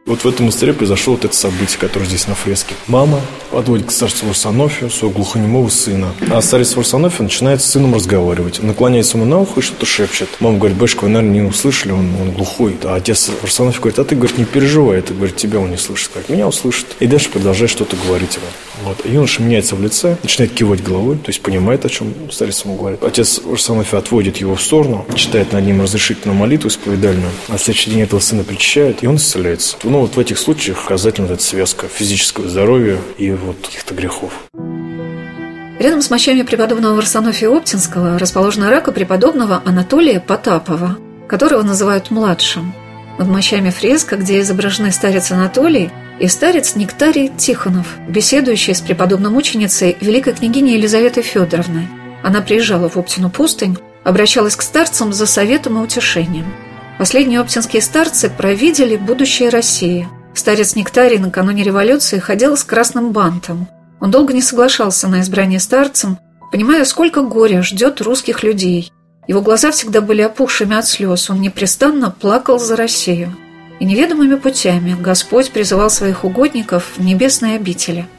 Вот 0.06 0.20
в 0.20 0.28
этом 0.28 0.46
монастыре 0.46 0.72
произошло 0.72 1.14
вот 1.14 1.26
это 1.26 1.36
событие, 1.36 1.80
которое 1.80 2.06
здесь 2.06 2.28
на 2.28 2.36
фреске. 2.36 2.76
Мама 2.86 3.20
подводит 3.50 3.88
к 3.88 3.92
старцу 3.92 4.28
Варсонофию 4.28 4.92
своего 4.92 5.16
глухонемого 5.16 5.68
сына. 5.70 6.14
А 6.30 6.44
старец 6.44 6.76
Варсонофия 6.76 7.24
начинает 7.24 7.60
с 7.60 7.66
сыном 7.66 7.96
разговаривать. 7.96 8.62
Наклоняется 8.62 9.18
ему 9.18 9.26
на 9.26 9.40
ухо 9.40 9.62
и 9.62 9.64
что-то 9.64 9.88
шепчет. 9.88 10.30
Мама 10.40 10.60
говорит, 10.60 10.78
батюшка, 10.78 11.06
вы, 11.06 11.10
наверное, 11.10 11.42
не 11.42 11.50
услышали, 11.50 11.92
он, 11.92 12.08
он 12.22 12.34
глухой. 12.34 12.78
А 12.84 12.94
отец 12.94 13.32
Варсонофий 13.42 13.80
говорит, 13.80 13.98
а 13.98 14.04
ты, 14.04 14.16
говорит, 14.16 14.38
не 14.38 14.46
переживай, 14.46 15.00
это, 15.00 15.16
говорит, 15.16 15.38
тебя 15.38 15.58
он 15.58 15.72
не 15.72 15.78
слышит. 15.78 16.12
Говорит, 16.12 16.30
меня 16.30 16.48
услышит. 16.48 16.86
И 17.00 17.08
дальше 17.08 17.32
продолжает 17.32 17.72
что-то 17.72 17.96
говорить 17.96 18.36
ему. 18.36 18.46
Вот. 18.84 19.06
Юноша 19.06 19.42
меняется 19.42 19.76
в 19.76 19.82
лице, 19.82 20.18
начинает 20.24 20.54
кивать 20.54 20.84
головой, 20.84 21.18
то 21.18 21.30
есть 21.30 21.42
понимает, 21.42 21.86
о 21.86 21.90
чем 21.90 22.14
старец 22.32 22.64
ему 22.66 22.76
говорит. 22.76 23.04
Отец 23.04 23.40
Варсонофий 23.44 23.98
отводит 23.98 24.38
его 24.38 24.56
в 24.56 24.62
сторону, 24.62 25.06
читает 25.16 25.54
над 25.54 25.66
ним 25.66 25.82
разрешительную 25.82 26.38
молитву 26.38 26.70
исповедальную. 26.70 27.32
А 27.48 27.58
следующий 27.58 27.92
день 27.92 28.02
этого 28.02 28.20
сына 28.20 28.44
причащает, 28.44 29.04
и 29.04 29.08
он 29.08 29.16
исцеляется. 29.16 29.78
Ну, 29.84 30.02
вот 30.02 30.16
в 30.16 30.20
этих 30.20 30.38
случаях 30.38 30.82
показательна 30.84 31.32
эта 31.32 31.44
связка 31.44 31.88
физического 31.88 32.50
здоровья 32.50 32.98
и 33.18 33.32
вот 33.32 33.58
каких-то 33.66 33.94
грехов. 33.94 34.32
Рядом 35.80 36.02
с 36.02 36.10
мощами 36.10 36.42
преподобного 36.44 36.96
Варсонофия 36.96 37.50
Оптинского 37.50 38.18
расположена 38.18 38.70
рака 38.70 38.92
преподобного 38.92 39.62
Анатолия 39.66 40.20
Потапова, 40.22 40.98
которого 41.28 41.64
называют 41.64 42.12
младшим. 42.12 42.74
Над 43.18 43.28
мощами 43.28 43.70
фреска, 43.70 44.16
где 44.16 44.40
изображены 44.40 44.92
старец 44.92 45.32
Анатолий 45.32 45.92
и 46.20 46.28
старец 46.28 46.76
Нектарий 46.76 47.30
Тихонов, 47.30 47.98
беседующий 48.08 48.74
с 48.74 48.82
преподобным 48.82 49.36
ученицей 49.36 49.98
великой 50.02 50.34
княгиней 50.34 50.76
Елизаветой 50.76 51.24
Федоровной. 51.24 51.88
Она 52.24 52.42
приезжала 52.42 52.90
в 52.90 52.98
Оптину 52.98 53.30
пустынь, 53.30 53.78
обращалась 54.04 54.56
к 54.56 54.62
старцам 54.62 55.14
за 55.14 55.26
советом 55.26 55.78
и 55.78 55.82
утешением. 55.82 56.46
Последние 56.98 57.42
оптинские 57.42 57.82
старцы 57.82 58.30
провидели 58.30 58.96
будущее 58.96 59.50
России– 59.50 60.08
Старец 60.36 60.76
Нектарий 60.76 61.18
накануне 61.18 61.64
революции 61.64 62.20
ходил 62.20 62.58
с 62.58 62.64
красным 62.64 63.12
бантом. 63.12 63.68
Он 64.02 64.12
долго 64.12 64.34
не 64.34 64.42
соглашался 64.42 65.08
на 65.08 65.22
избрание 65.22 65.60
старцем, 65.62 66.20
понимая, 66.52 66.84
сколько 66.84 67.22
горя 67.22 67.62
ждет 67.62 68.02
русских 68.02 68.44
людей. 68.44 68.92
Его 69.28 69.42
глаза 69.42 69.72
всегда 69.72 70.02
были 70.02 70.22
опухшими 70.22 70.76
от 70.76 70.86
слез, 70.86 71.30
он 71.30 71.42
непрестанно 71.42 72.12
плакал 72.12 72.60
за 72.60 72.76
Россию. 72.76 73.36
И 73.80 73.86
неведомыми 73.86 74.36
путями 74.36 74.96
Господь 75.00 75.52
призывал 75.52 75.90
своих 75.90 76.24
угодников 76.24 76.98
в 76.98 77.04
небесные 77.04 77.56
обители– 77.56 78.08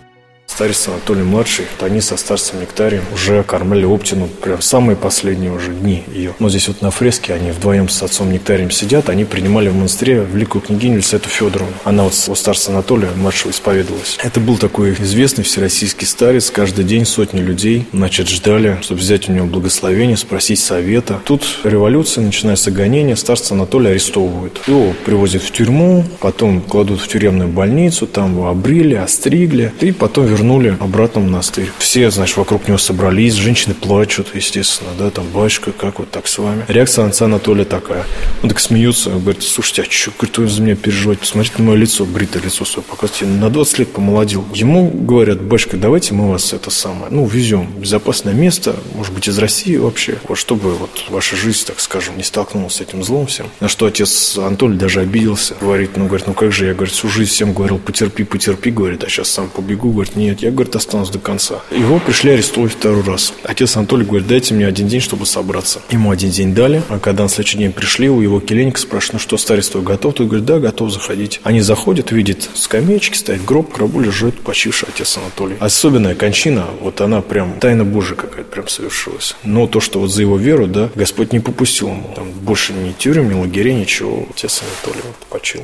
Старец 0.46 0.88
Анатолий 0.88 1.22
младший, 1.22 1.66
они 1.80 2.00
со 2.00 2.16
старцем 2.16 2.60
Нектарием 2.60 3.02
уже 3.12 3.42
кормили 3.42 3.84
Оптину 3.84 4.28
прям 4.28 4.62
самые 4.62 4.96
последние 4.96 5.52
уже 5.52 5.72
дни 5.72 6.04
ее. 6.06 6.34
Но 6.38 6.48
здесь 6.48 6.68
вот 6.68 6.82
на 6.82 6.90
фреске 6.90 7.34
они 7.34 7.50
вдвоем 7.50 7.88
с 7.88 8.02
отцом 8.02 8.32
Нектарием 8.32 8.70
сидят, 8.70 9.08
они 9.08 9.24
принимали 9.24 9.68
в 9.68 9.74
монастыре 9.74 10.26
великую 10.32 10.62
княгиню 10.62 10.98
Лисету 10.98 11.28
Федоровну. 11.28 11.74
Она 11.84 12.04
вот 12.04 12.14
у 12.28 12.34
старца 12.34 12.70
Анатолия 12.70 13.10
младшего 13.16 13.50
исповедовалась. 13.50 14.18
Это 14.22 14.40
был 14.40 14.56
такой 14.56 14.92
известный 14.92 15.44
всероссийский 15.44 16.06
старец. 16.06 16.50
Каждый 16.50 16.84
день 16.84 17.04
сотни 17.04 17.40
людей, 17.40 17.86
значит, 17.92 18.28
ждали, 18.28 18.78
чтобы 18.82 19.00
взять 19.00 19.28
у 19.28 19.32
него 19.32 19.46
благословение, 19.46 20.16
спросить 20.16 20.60
совета. 20.60 21.20
Тут 21.24 21.44
революция, 21.64 22.24
начинается 22.24 22.70
гонение, 22.70 23.16
старца 23.16 23.54
Анатолия 23.54 23.90
арестовывают. 23.90 24.62
Его 24.66 24.94
привозят 25.04 25.42
в 25.42 25.50
тюрьму, 25.50 26.04
потом 26.20 26.62
кладут 26.62 27.00
в 27.00 27.08
тюремную 27.08 27.48
больницу, 27.48 28.06
там 28.06 28.32
его 28.32 28.48
обрили, 28.48 28.94
остригли, 28.94 29.72
и 29.80 29.92
потом 29.92 30.35
вернули 30.36 30.76
обратно 30.80 31.20
в 31.20 31.24
монастырь. 31.24 31.70
Все, 31.78 32.10
знаешь, 32.10 32.36
вокруг 32.36 32.68
него 32.68 32.78
собрались, 32.78 33.34
женщины 33.34 33.74
плачут, 33.74 34.28
естественно, 34.34 34.90
да, 34.98 35.10
там, 35.10 35.26
батюшка, 35.28 35.72
как 35.72 35.98
вот 35.98 36.10
так 36.10 36.26
с 36.26 36.38
вами. 36.38 36.64
Реакция 36.68 37.06
отца 37.06 37.24
Анатолия 37.24 37.64
такая. 37.64 38.04
Он 38.42 38.48
так 38.48 38.60
смеется, 38.60 39.10
говорит, 39.10 39.42
слушайте, 39.42 39.82
а 39.82 39.84
что, 39.90 40.10
говорит, 40.10 40.38
вы 40.38 40.48
за 40.48 40.62
меня 40.62 40.76
переживаете? 40.76 41.20
Посмотрите 41.22 41.54
на 41.58 41.64
мое 41.64 41.76
лицо, 41.76 42.04
бритое 42.04 42.42
лицо 42.42 42.64
свое, 42.64 42.84
показывайте, 42.84 43.26
на 43.26 43.50
20 43.50 43.78
лет 43.78 43.92
помолодел. 43.92 44.44
Ему 44.54 44.90
говорят, 44.90 45.40
батюшка, 45.40 45.76
давайте 45.76 46.14
мы 46.14 46.30
вас 46.30 46.52
это 46.52 46.70
самое, 46.70 47.08
ну, 47.10 47.26
везем 47.26 47.66
в 47.66 47.80
безопасное 47.80 48.34
место, 48.34 48.76
может 48.94 49.12
быть, 49.14 49.28
из 49.28 49.38
России 49.38 49.76
вообще, 49.76 50.18
вот 50.28 50.36
чтобы 50.36 50.74
вот 50.74 51.04
ваша 51.08 51.36
жизнь, 51.36 51.66
так 51.66 51.80
скажем, 51.80 52.16
не 52.16 52.22
столкнулась 52.22 52.74
с 52.74 52.80
этим 52.80 53.02
злом 53.02 53.26
всем. 53.26 53.46
На 53.60 53.68
что 53.68 53.86
отец 53.86 54.36
Анатолий 54.36 54.76
даже 54.76 55.00
обиделся, 55.00 55.54
говорит, 55.60 55.96
ну, 55.96 56.06
говорит, 56.06 56.26
ну 56.26 56.34
как 56.34 56.52
же, 56.52 56.66
я, 56.66 56.74
говорит, 56.74 56.94
всю 56.94 57.08
жизнь 57.08 57.30
всем 57.30 57.54
говорил, 57.54 57.78
потерпи, 57.78 58.24
потерпи, 58.24 58.70
говорит, 58.70 59.02
а 59.04 59.08
сейчас 59.08 59.30
сам 59.30 59.48
побегу, 59.48 59.92
говорит, 59.92 60.16
не 60.16 60.25
нет, 60.26 60.42
я, 60.42 60.50
говорит, 60.50 60.74
останусь 60.74 61.10
до 61.10 61.18
конца. 61.18 61.60
Его 61.70 61.98
пришли 61.98 62.32
арестовать 62.32 62.72
второй 62.72 63.02
раз. 63.02 63.32
Отец 63.44 63.76
Анатолий 63.76 64.04
говорит, 64.04 64.26
дайте 64.26 64.54
мне 64.54 64.66
один 64.66 64.88
день, 64.88 65.00
чтобы 65.00 65.24
собраться. 65.24 65.80
Ему 65.90 66.10
один 66.10 66.30
день 66.30 66.54
дали, 66.54 66.82
а 66.88 66.98
когда 66.98 67.22
на 67.22 67.28
следующий 67.28 67.58
день 67.58 67.72
пришли, 67.72 68.08
у 68.08 68.20
его 68.20 68.40
келейника 68.40 68.80
спрашивают, 68.80 69.14
ну 69.14 69.18
что, 69.20 69.36
старец 69.36 69.68
твой 69.68 69.84
готов? 69.84 70.14
Тот 70.14 70.26
говорит, 70.26 70.44
да, 70.44 70.58
готов 70.58 70.90
заходить. 70.90 71.40
Они 71.44 71.60
заходят, 71.60 72.10
видят 72.10 72.48
скамеечки, 72.54 73.16
стоит 73.16 73.44
гроб, 73.44 73.72
в 73.72 73.76
гробу 73.76 74.00
лежит 74.00 74.40
почивший 74.40 74.88
отец 74.88 75.16
Анатолий. 75.16 75.56
Особенная 75.60 76.14
кончина, 76.14 76.66
вот 76.80 77.00
она 77.00 77.20
прям 77.20 77.58
тайна 77.60 77.84
Божия 77.84 78.16
какая-то 78.16 78.50
прям 78.50 78.68
совершилась. 78.68 79.36
Но 79.44 79.66
то, 79.66 79.80
что 79.80 80.00
вот 80.00 80.10
за 80.10 80.22
его 80.22 80.36
веру, 80.36 80.66
да, 80.66 80.90
Господь 80.94 81.32
не 81.32 81.40
попустил 81.40 81.88
ему. 81.88 82.12
Там 82.16 82.30
больше 82.32 82.72
ни 82.72 82.92
тюрем, 82.92 83.28
ни 83.28 83.34
лагерей, 83.34 83.74
ничего. 83.74 84.26
Отец 84.30 84.62
Анатолий 84.62 85.02
вот 85.04 85.26
почил. 85.28 85.62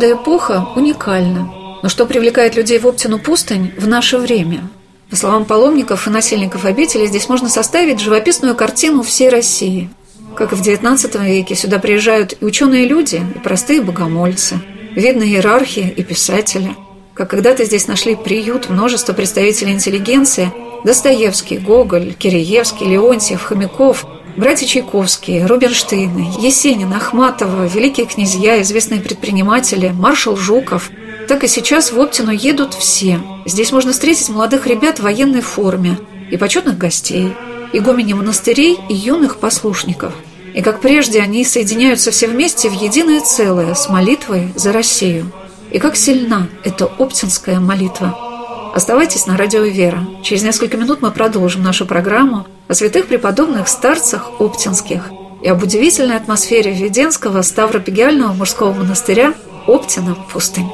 Каждая 0.00 0.16
эпоха 0.16 0.66
уникальна. 0.76 1.52
Но 1.82 1.90
что 1.90 2.06
привлекает 2.06 2.56
людей 2.56 2.78
в 2.78 2.86
Оптину 2.86 3.18
пустынь 3.18 3.74
в 3.76 3.86
наше 3.86 4.16
время? 4.16 4.66
По 5.10 5.16
словам 5.16 5.44
паломников 5.44 6.06
и 6.06 6.10
насельников 6.10 6.64
обители, 6.64 7.04
здесь 7.04 7.28
можно 7.28 7.50
составить 7.50 8.00
живописную 8.00 8.54
картину 8.54 9.02
всей 9.02 9.28
России. 9.28 9.90
Как 10.34 10.54
и 10.54 10.56
в 10.56 10.62
XIX 10.62 11.22
веке, 11.26 11.54
сюда 11.54 11.78
приезжают 11.78 12.34
и 12.40 12.46
ученые 12.46 12.88
люди, 12.88 13.16
и 13.16 13.38
простые 13.40 13.82
богомольцы, 13.82 14.62
видные 14.94 15.32
иерархи 15.32 15.92
и 15.94 16.02
писатели. 16.02 16.74
Как 17.12 17.28
когда-то 17.28 17.66
здесь 17.66 17.86
нашли 17.86 18.16
приют 18.16 18.70
множество 18.70 19.12
представителей 19.12 19.72
интеллигенции– 19.72 20.50
Достоевский, 20.82 21.58
Гоголь, 21.58 22.14
Киреевский, 22.14 22.86
Леонтьев, 22.86 23.42
Хомяков– 23.42 24.06
Братья 24.40 24.66
Чайковские, 24.66 25.44
Рубинштейны, 25.44 26.32
Есенин, 26.38 26.94
Ахматова, 26.94 27.66
великие 27.66 28.06
князья, 28.06 28.62
известные 28.62 29.02
предприниматели, 29.02 29.90
маршал 29.90 30.34
Жуков. 30.34 30.90
Так 31.28 31.44
и 31.44 31.46
сейчас 31.46 31.92
в 31.92 32.00
Оптину 32.00 32.30
едут 32.30 32.72
все. 32.72 33.20
Здесь 33.44 33.70
можно 33.70 33.92
встретить 33.92 34.30
молодых 34.30 34.66
ребят 34.66 34.98
в 34.98 35.02
военной 35.02 35.42
форме 35.42 35.98
и 36.30 36.38
почетных 36.38 36.78
гостей, 36.78 37.34
игумени 37.74 38.14
монастырей 38.14 38.78
и 38.88 38.94
юных 38.94 39.40
послушников. 39.40 40.14
И 40.54 40.62
как 40.62 40.80
прежде 40.80 41.20
они 41.20 41.44
соединяются 41.44 42.10
все 42.10 42.26
вместе 42.26 42.70
в 42.70 42.72
единое 42.72 43.20
целое 43.20 43.74
с 43.74 43.90
молитвой 43.90 44.54
за 44.54 44.72
Россию. 44.72 45.30
И 45.70 45.78
как 45.78 45.96
сильна 45.96 46.48
эта 46.64 46.86
оптинская 46.86 47.60
молитва– 47.60 48.18
Оставайтесь 48.72 49.26
на 49.26 49.36
радио 49.36 49.62
«Вера». 49.62 50.06
Через 50.22 50.44
несколько 50.44 50.76
минут 50.76 51.02
мы 51.02 51.10
продолжим 51.10 51.64
нашу 51.64 51.86
программу 51.86 52.46
о 52.70 52.74
святых 52.74 53.08
преподобных 53.08 53.66
старцах 53.66 54.40
Оптинских 54.40 55.10
и 55.42 55.48
об 55.48 55.60
удивительной 55.60 56.16
атмосфере 56.16 56.72
Введенского 56.72 57.42
Ставропегиального 57.42 58.32
мужского 58.32 58.72
монастыря 58.72 59.34
Оптина 59.66 60.14
пустынь. 60.32 60.70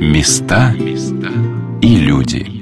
Места 0.00 0.74
и 1.82 1.96
люди. 1.96 2.55